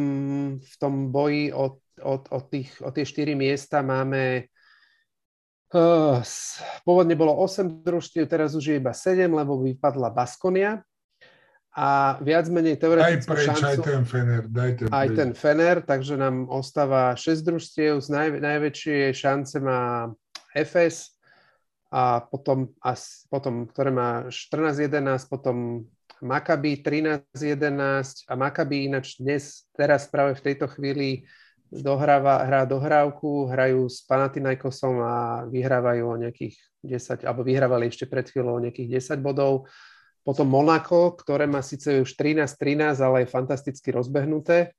[0.62, 4.46] v tom boji o, o, o, tých, o tie štyri miesta máme
[5.74, 6.22] uh,
[6.86, 10.86] pôvodne bolo 8 družstiev, teraz už je iba 7, lebo vypadla Baskonia
[11.74, 13.66] a viac menej teoretickú aj preč, šancu.
[13.66, 15.18] Aj ten Fener, daj ten Aj preč.
[15.18, 20.14] ten Fener, takže nám ostáva 6 družstiev, z naj, najväčšie šance má
[20.54, 21.18] FS
[21.90, 22.94] a potom, a
[23.30, 25.90] potom ktoré má 14-11, potom
[26.22, 31.26] Maccabi 13-11 a Maccabi ináč dnes, teraz práve v tejto chvíli
[31.74, 35.16] dohráva, hrá dohrávku, hrajú s Panathinaikosom a
[35.50, 36.56] vyhrávajú o nejakých
[36.86, 39.66] 10, alebo vyhrávali ešte pred chvíľou o nejakých 10 bodov
[40.24, 44.72] potom Monako, ktoré má síce už 13-13, ale je fantasticky rozbehnuté.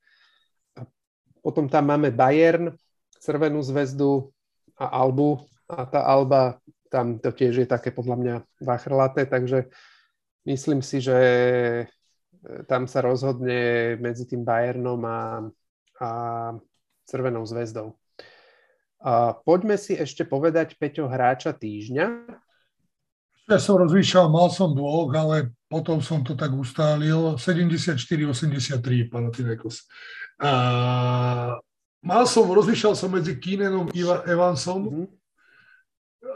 [1.45, 2.73] Potom tam máme Bayern,
[3.21, 4.33] Crvenú zväzdu
[4.77, 5.45] a Albu.
[5.69, 6.61] A tá Alba,
[6.93, 9.73] tam to tiež je také podľa mňa vachrlaté, takže
[10.45, 11.85] myslím si, že e,
[12.69, 15.21] tam sa rozhodne medzi tým Bayernom a,
[16.01, 16.09] a
[17.09, 17.97] Crvenou zväzdou.
[19.05, 22.07] A poďme si ešte povedať Peťo hráča týždňa.
[23.45, 27.37] Ja som rozmýšľal, mal som dvoch, ale potom som to tak ustálil.
[27.37, 29.85] 74-83 Panathinaikos.
[30.41, 30.51] A
[32.01, 35.07] mal som, rozmýšľal som medzi Keenanom a Evansom, mm-hmm.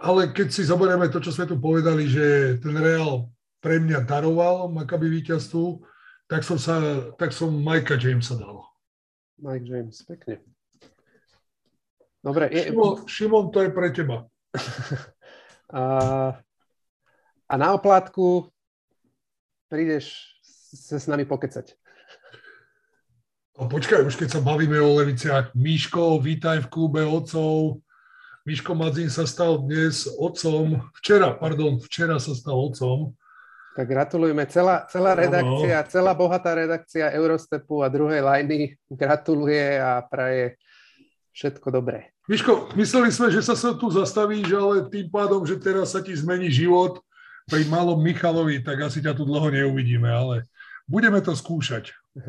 [0.05, 3.33] ale keď si zoberieme to, čo sme tu povedali, že ten Real
[3.65, 5.81] pre mňa daroval Maccabi víťazstvu,
[6.29, 8.69] tak som, sa, tak som Mikea Jamesa dal.
[9.41, 10.45] Mike James, pekne.
[12.21, 12.51] Dobre.
[12.53, 12.69] Je...
[12.69, 14.27] Šimon, Šimon, to je pre teba.
[15.69, 15.83] A,
[17.49, 18.53] a na oplátku
[19.73, 20.37] prídeš
[20.77, 21.73] sa s nami pokecať.
[23.59, 25.57] No počkaj, už keď sa bavíme o Leviciach.
[25.57, 27.83] Míško, vítaj v klube otcov.
[28.47, 30.79] Miško Madzin sa stal dnes otcom.
[31.03, 33.17] Včera, pardon, včera sa stal otcom.
[33.75, 34.47] Tak gratulujeme.
[34.47, 35.91] Celá, celá redakcia, ano.
[35.91, 40.55] celá bohatá redakcia Eurostepu a druhej lajny gratuluje a praje
[41.35, 42.15] všetko dobré.
[42.31, 46.15] Miško, mysleli sme, že sa sa tu zastavíš, ale tým pádom, že teraz sa ti
[46.15, 47.03] zmení život
[47.49, 50.45] pri malom Michalovi, tak asi ťa tu dlho neuvidíme, ale
[50.85, 51.91] budeme to skúšať.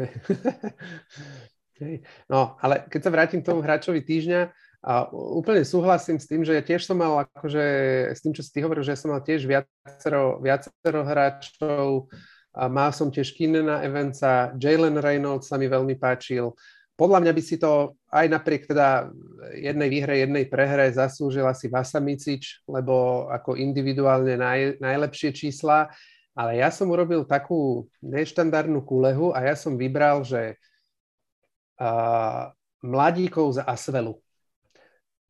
[2.27, 6.55] No, ale keď sa vrátim k tomu hráčovi týždňa, a úplne súhlasím s tým, že
[6.55, 7.63] ja tiež som mal akože,
[8.15, 12.07] s tým, čo si ty hovoril, že som mal tiež viacero, viacero hráčov,
[12.55, 16.55] a mal som tiež Kinena Evansa, Jalen Reynolds sa mi veľmi páčil,
[16.99, 19.07] podľa mňa by si to aj napriek teda
[19.55, 25.87] jednej výhre, jednej prehre zaslúžil asi Vasa Micič, lebo ako individuálne naj, najlepšie čísla,
[26.35, 30.59] ale ja som urobil takú neštandardnú kulehu a ja som vybral, že
[31.79, 32.51] uh,
[32.83, 34.19] mladíkov za Asvelu.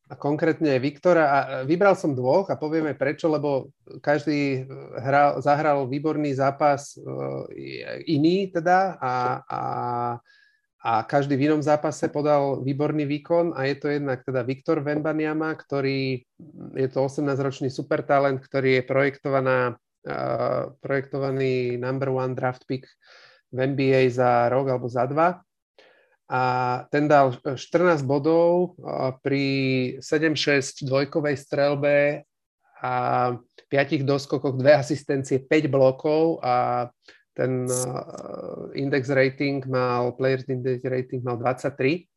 [0.10, 1.40] A konkrétne Viktora, a
[1.70, 3.70] vybral som dvoch a povieme prečo, lebo
[4.02, 4.66] každý
[4.98, 7.46] hral, zahral výborný zápas uh,
[8.10, 9.14] iný teda a,
[9.46, 9.62] a
[10.80, 15.52] a každý v inom zápase podal výborný výkon a je to jednak teda Viktor Vembaniama,
[15.60, 16.24] ktorý
[16.72, 19.76] je to 18-ročný supertalent, ktorý je projektovaná,
[20.08, 22.88] uh, projektovaný number one draft pick
[23.52, 25.44] v NBA za rok alebo za dva.
[26.32, 26.42] A
[26.88, 29.46] ten dal 14 bodov uh, pri
[30.00, 32.24] 7-6 dvojkovej strelbe
[32.80, 32.94] a
[33.68, 36.88] 5 doskokoch, 2 asistencie, 5 blokov a
[37.34, 42.10] ten uh, index rating mal, players index rating mal 23.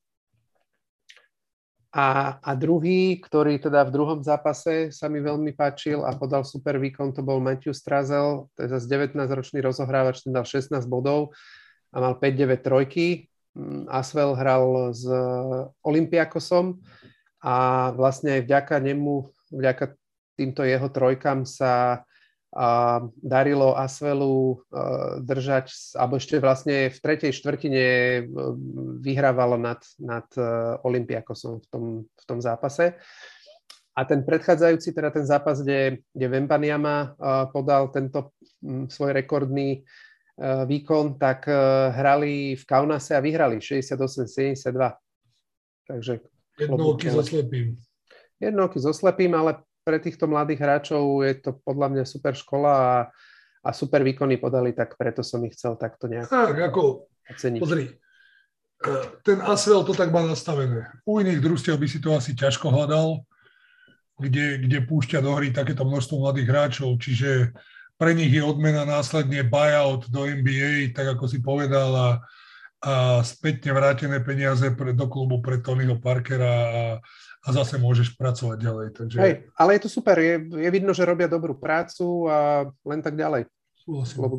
[1.93, 6.81] A, a druhý, ktorý teda v druhom zápase sa mi veľmi páčil a podal super
[6.81, 11.37] výkon, to bol Matthew Strazel, to je zase 19-ročný rozohrávač, ten dal 16 bodov
[11.93, 13.29] a mal 5-9 trojky.
[13.53, 15.05] Mm, Asvel hral s
[15.85, 16.81] Olympiakosom
[17.45, 19.93] a vlastne aj vďaka nemu, vďaka
[20.41, 22.01] týmto jeho trojkám sa
[22.53, 24.61] a darilo Asvelu
[25.25, 28.21] držať, alebo ešte vlastne v tretej štvrtine e,
[29.01, 30.45] vyhrávalo nad, nad e,
[30.85, 33.01] Olympiakosom v tom, v tom zápase.
[33.97, 37.13] A ten predchádzajúci, teda ten zápas, kde, kde Vembaniama
[37.53, 38.37] podal tento
[38.89, 39.81] svoj rekordný e,
[40.69, 41.49] výkon, tak
[41.97, 44.77] hrali v Kaunase a vyhrali 68-72.
[45.89, 46.21] Takže...
[46.61, 47.81] Jednooky so slepým.
[48.37, 52.95] Jednooky so slepým, ale pre týchto mladých hráčov je to podľa mňa super škola a,
[53.67, 57.61] a super výkony podali, tak preto som ich chcel takto nejak Tak, ako, oceniť.
[57.61, 58.91] pozri, e,
[59.27, 60.87] ten Asvel to tak má nastavené.
[61.03, 63.27] U iných družstiev by si to asi ťažko hľadal,
[64.23, 67.51] kde, kde púšťa do hry takéto množstvo mladých hráčov, čiže
[67.99, 72.09] pre nich je odmena následne buyout do NBA, tak ako si povedal, a,
[72.83, 76.83] a spätne vrátené peniaze pre, do klubu pre Tonyho Parkera a,
[77.47, 78.87] a zase môžeš pracovať ďalej.
[78.99, 79.17] Takže...
[79.23, 83.15] Hej, ale je to super, je, je vidno, že robia dobrú prácu a len tak
[83.15, 83.47] ďalej.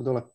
[0.04, 0.28] Dole.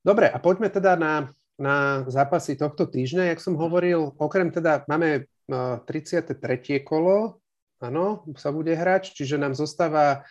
[0.00, 1.28] Dobre, a poďme teda na,
[1.60, 3.32] na zápasy tohto týždňa.
[3.32, 6.40] Jak som hovoril, okrem teda máme 33.
[6.84, 7.40] kolo,
[7.80, 10.24] áno, sa bude hrať, čiže nám zostáva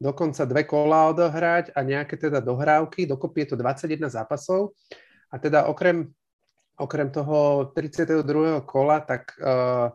[0.00, 4.72] dokonca dve kola odohrať a nejaké teda dohrávky, dokopy je to 21 zápasov.
[5.30, 6.10] A teda okrem,
[6.80, 8.64] okrem toho 32.
[8.64, 9.92] kola, tak uh,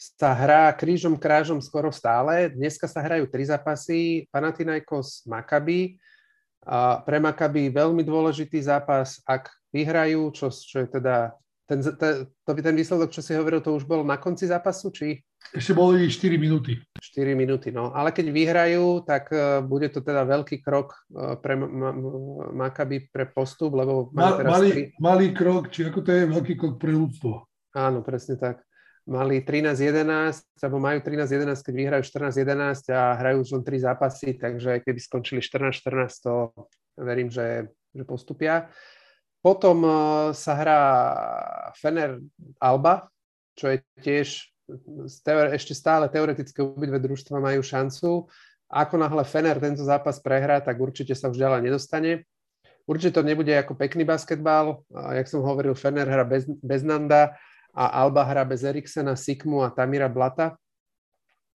[0.00, 2.50] sa hrá krížom krážom skoro stále.
[2.50, 6.00] Dneska sa hrajú tri zápasy, Panathinaikos Maccabi.
[6.66, 11.36] A pre Maccabi veľmi dôležitý zápas, ak vyhrajú, čo, čo je teda
[11.70, 15.22] ten, ten, ten výsledok, čo si hovoril, to už bol na konci zápasu, či?
[15.52, 16.80] Ešte boli 4 minúty.
[16.96, 17.92] 4 minúty, no.
[17.92, 21.58] Ale keď vyhrajú, tak uh, bude to teda veľký krok uh, pre
[22.56, 24.08] Maccabi pre postup, lebo...
[24.16, 27.44] Ma, malý, malý krok, či ako to je veľký krok pre ľudstvo.
[27.76, 28.64] Áno, presne tak
[29.04, 34.80] mali 13-11, alebo majú 13-11, keď vyhrajú 14-11 a hrajú už len 3 zápasy, takže
[34.86, 36.54] keby skončili 14-14, to
[36.96, 38.70] verím, že, že postupia.
[39.42, 40.80] Potom uh, sa hrá
[41.74, 42.22] Fener
[42.62, 43.10] Alba,
[43.58, 44.51] čo je tiež
[45.56, 48.28] ešte stále teoreticky obidve družstva majú šancu.
[48.72, 52.24] Ako náhle Fener tento zápas prehrá, tak určite sa už ďalej nedostane.
[52.88, 54.82] Určite to nebude ako pekný basketbal.
[54.90, 57.36] Jak som hovoril, Fener hra bez, bez Nanda
[57.70, 60.56] a Alba hra bez Eriksena, Sikmu a Tamira Blata.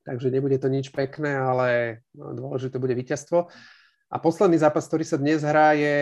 [0.08, 3.52] Takže nebude to nič pekné, ale no, dôležité bude víťazstvo.
[4.08, 5.98] A posledný zápas, ktorý sa dnes hrá, je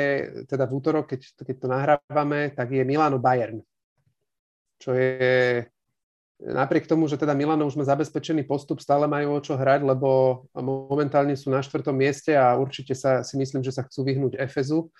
[0.45, 3.65] teda v útorok, keď, keď to nahrávame, tak je Milano Bayern.
[4.77, 5.65] Čo je
[6.41, 10.43] napriek tomu, že teda Milano už má zabezpečený postup, stále majú o čo hrať, lebo
[10.55, 14.91] momentálne sú na štvrtom mieste a určite sa si myslím, že sa chcú vyhnúť Efezu,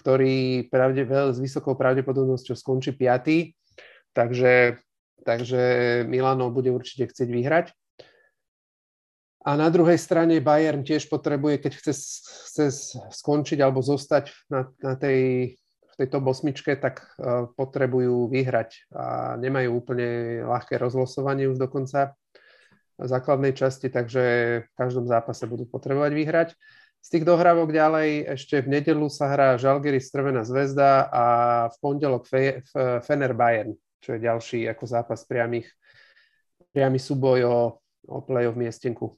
[0.00, 3.52] ktorý pravde, s vysokou pravdepodobnosťou skončí piatý.
[4.16, 4.80] Takže,
[5.26, 5.62] takže
[6.08, 7.66] Milano bude určite chcieť vyhrať.
[9.48, 11.92] A na druhej strane Bayern tiež potrebuje, keď chce,
[12.52, 12.64] chce
[13.16, 15.54] skončiť alebo zostať na, na tej
[15.98, 22.14] tejto bosmičke, tak e, potrebujú vyhrať a nemajú úplne ľahké rozlosovanie už dokonca
[22.98, 24.24] základnej časti, takže
[24.66, 26.48] v každom zápase budú potrebovať vyhrať.
[26.98, 31.24] Z tých dohrávok ďalej ešte v nedelu sa hrá Žalgiris Strvená zväzda a
[31.70, 32.66] v pondelok Fe,
[33.06, 35.70] Fener Bayern, čo je ďalší ako zápas priamých,
[36.74, 37.58] priamy súboj o,
[38.10, 39.14] o play-off miestenku.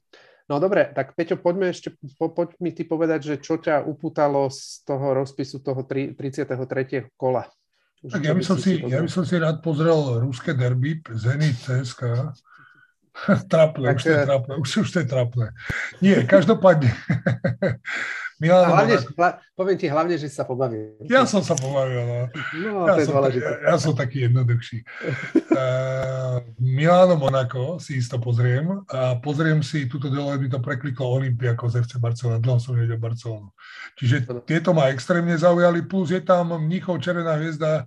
[0.49, 4.49] No dobre, tak Peťo, poďme ešte, po, poď mi ty povedať, že čo ťa upútalo
[4.49, 7.13] z toho rozpisu toho 33.
[7.19, 7.45] kola.
[8.01, 11.61] Už tak ja by, som si, ja by som si rád pozrel ruské derby Zenit
[11.61, 12.33] CSK.
[13.51, 15.45] trapné, už to je eh, trapné, už, už to je trapné.
[16.01, 16.89] Nie, každopádne.
[18.41, 20.97] Milan, hlavne, hla, poviem ti hlavne, že sa pobavil.
[21.05, 22.19] Ja som sa pobavil, no.
[22.57, 24.81] no ja, som, ja, ja som taký jednoduchší.
[24.81, 31.69] uh, Milano Monaco si isto pozriem a pozriem si, túto dole by to prekliklo Olympiako
[31.69, 33.53] z FC Barcelona, dlho som nevedel Barcelonu.
[34.01, 37.85] Čiže tieto ma extrémne zaujali, plus je tam Mnichov Červená hviezda,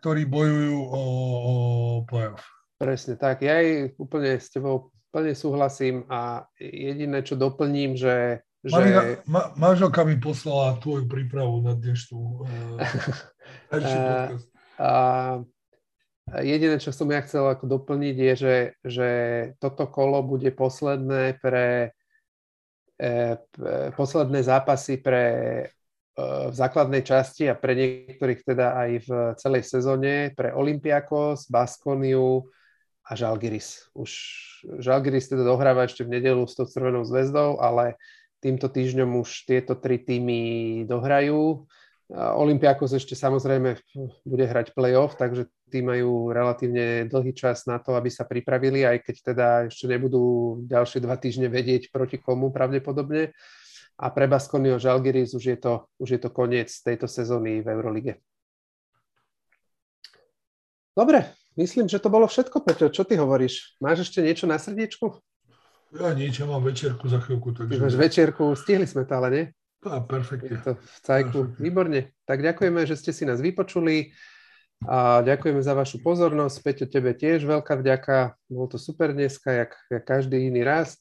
[0.00, 1.02] ktorí bojujú o,
[1.36, 1.52] o
[2.08, 2.61] playoff.
[2.82, 8.78] Presne tak, ja aj úplne s tebou plne súhlasím a jediné, čo doplním, že že...
[8.78, 12.78] Marina, ma, manželka mi poslala tvoju prípravu na dnešnú uh,
[13.66, 14.46] podcast.
[14.78, 15.42] Uh,
[16.46, 18.56] jediné, čo som ja chcel ako doplniť, je, že,
[18.86, 19.10] že
[19.58, 21.90] toto kolo bude posledné pre
[23.02, 23.34] eh,
[23.98, 25.24] posledné zápasy pre
[25.66, 29.10] eh, v základnej časti a pre niektorých teda aj v
[29.42, 32.46] celej sezóne pre Olympiakos, Baskoniu
[33.12, 33.92] a Žalgiris.
[33.92, 34.10] Už
[34.80, 38.00] Žalgiris teda dohráva ešte v nedelu s tou Crvenou zväzdou, ale
[38.40, 41.68] týmto týždňom už tieto tri týmy dohrajú.
[42.12, 43.76] Olympiakos ešte samozrejme
[44.24, 49.04] bude hrať play-off, takže tí majú relatívne dlhý čas na to, aby sa pripravili, aj
[49.04, 53.32] keď teda ešte nebudú ďalšie dva týždne vedieť proti komu pravdepodobne.
[54.00, 58.12] A pre Baskonio Žalgiris už je to, už je to koniec tejto sezóny v Eurolige.
[60.92, 62.92] Dobre, myslím, že to bolo všetko, Peťo.
[62.92, 63.76] Čo ty hovoríš?
[63.78, 65.18] Máš ešte niečo na srdiečku?
[65.92, 67.52] Ja niečo, mám večerku za chvíľku.
[67.52, 67.76] Takže...
[67.76, 69.44] Máš večerku, stihli sme to ale, nie?
[69.84, 70.56] Á, perfektne.
[70.56, 71.38] Je to v cajku.
[71.44, 71.60] Perfektne.
[71.60, 72.00] Výborne.
[72.24, 74.16] Tak ďakujeme, že ste si nás vypočuli
[74.88, 76.56] a ďakujeme za vašu pozornosť.
[76.64, 78.34] Peťo, tebe tiež veľká vďaka.
[78.48, 80.96] Bolo to super dneska, jak, jak každý iný raz.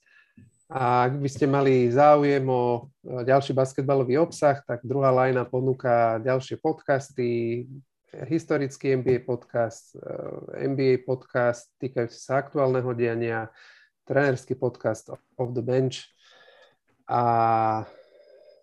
[0.72, 6.64] A ak by ste mali záujem o ďalší basketbalový obsah, tak druhá lajna ponúka ďalšie
[6.64, 7.68] podcasty,
[8.28, 13.47] historický NBA podcast, eh, NBA podcast týkajúci sa aktuálneho diania,
[14.03, 16.12] trénerský podcast Off the Bench.
[17.07, 17.24] A,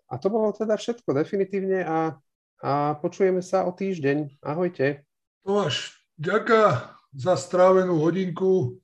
[0.05, 2.17] a to bolo teda všetko definitívne a,
[2.61, 2.71] a
[3.01, 4.41] počujeme sa o týždeň.
[4.45, 5.05] Ahojte.
[5.41, 8.77] Tomáš, ďaká za strávenú hodinku.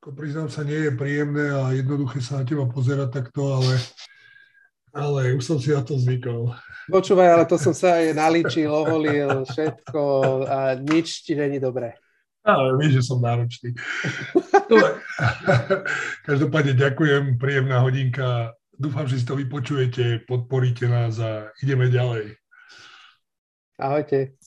[0.00, 3.76] Ako priznám sa, nie je príjemné a jednoduché sa na teba pozerať takto, ale,
[4.90, 6.54] ale už som si na to zvykol.
[6.90, 10.02] Počúvaj, ale to som sa aj naličil, oholil, všetko
[10.46, 11.94] a nič ti není dobré.
[12.40, 13.76] Ale vieš, že som náročný.
[16.24, 18.56] Každopádne ďakujem, príjemná hodinka.
[18.80, 22.40] Dúfam, že si to vypočujete, podporíte nás a ideme ďalej.
[23.76, 24.39] Ahojte.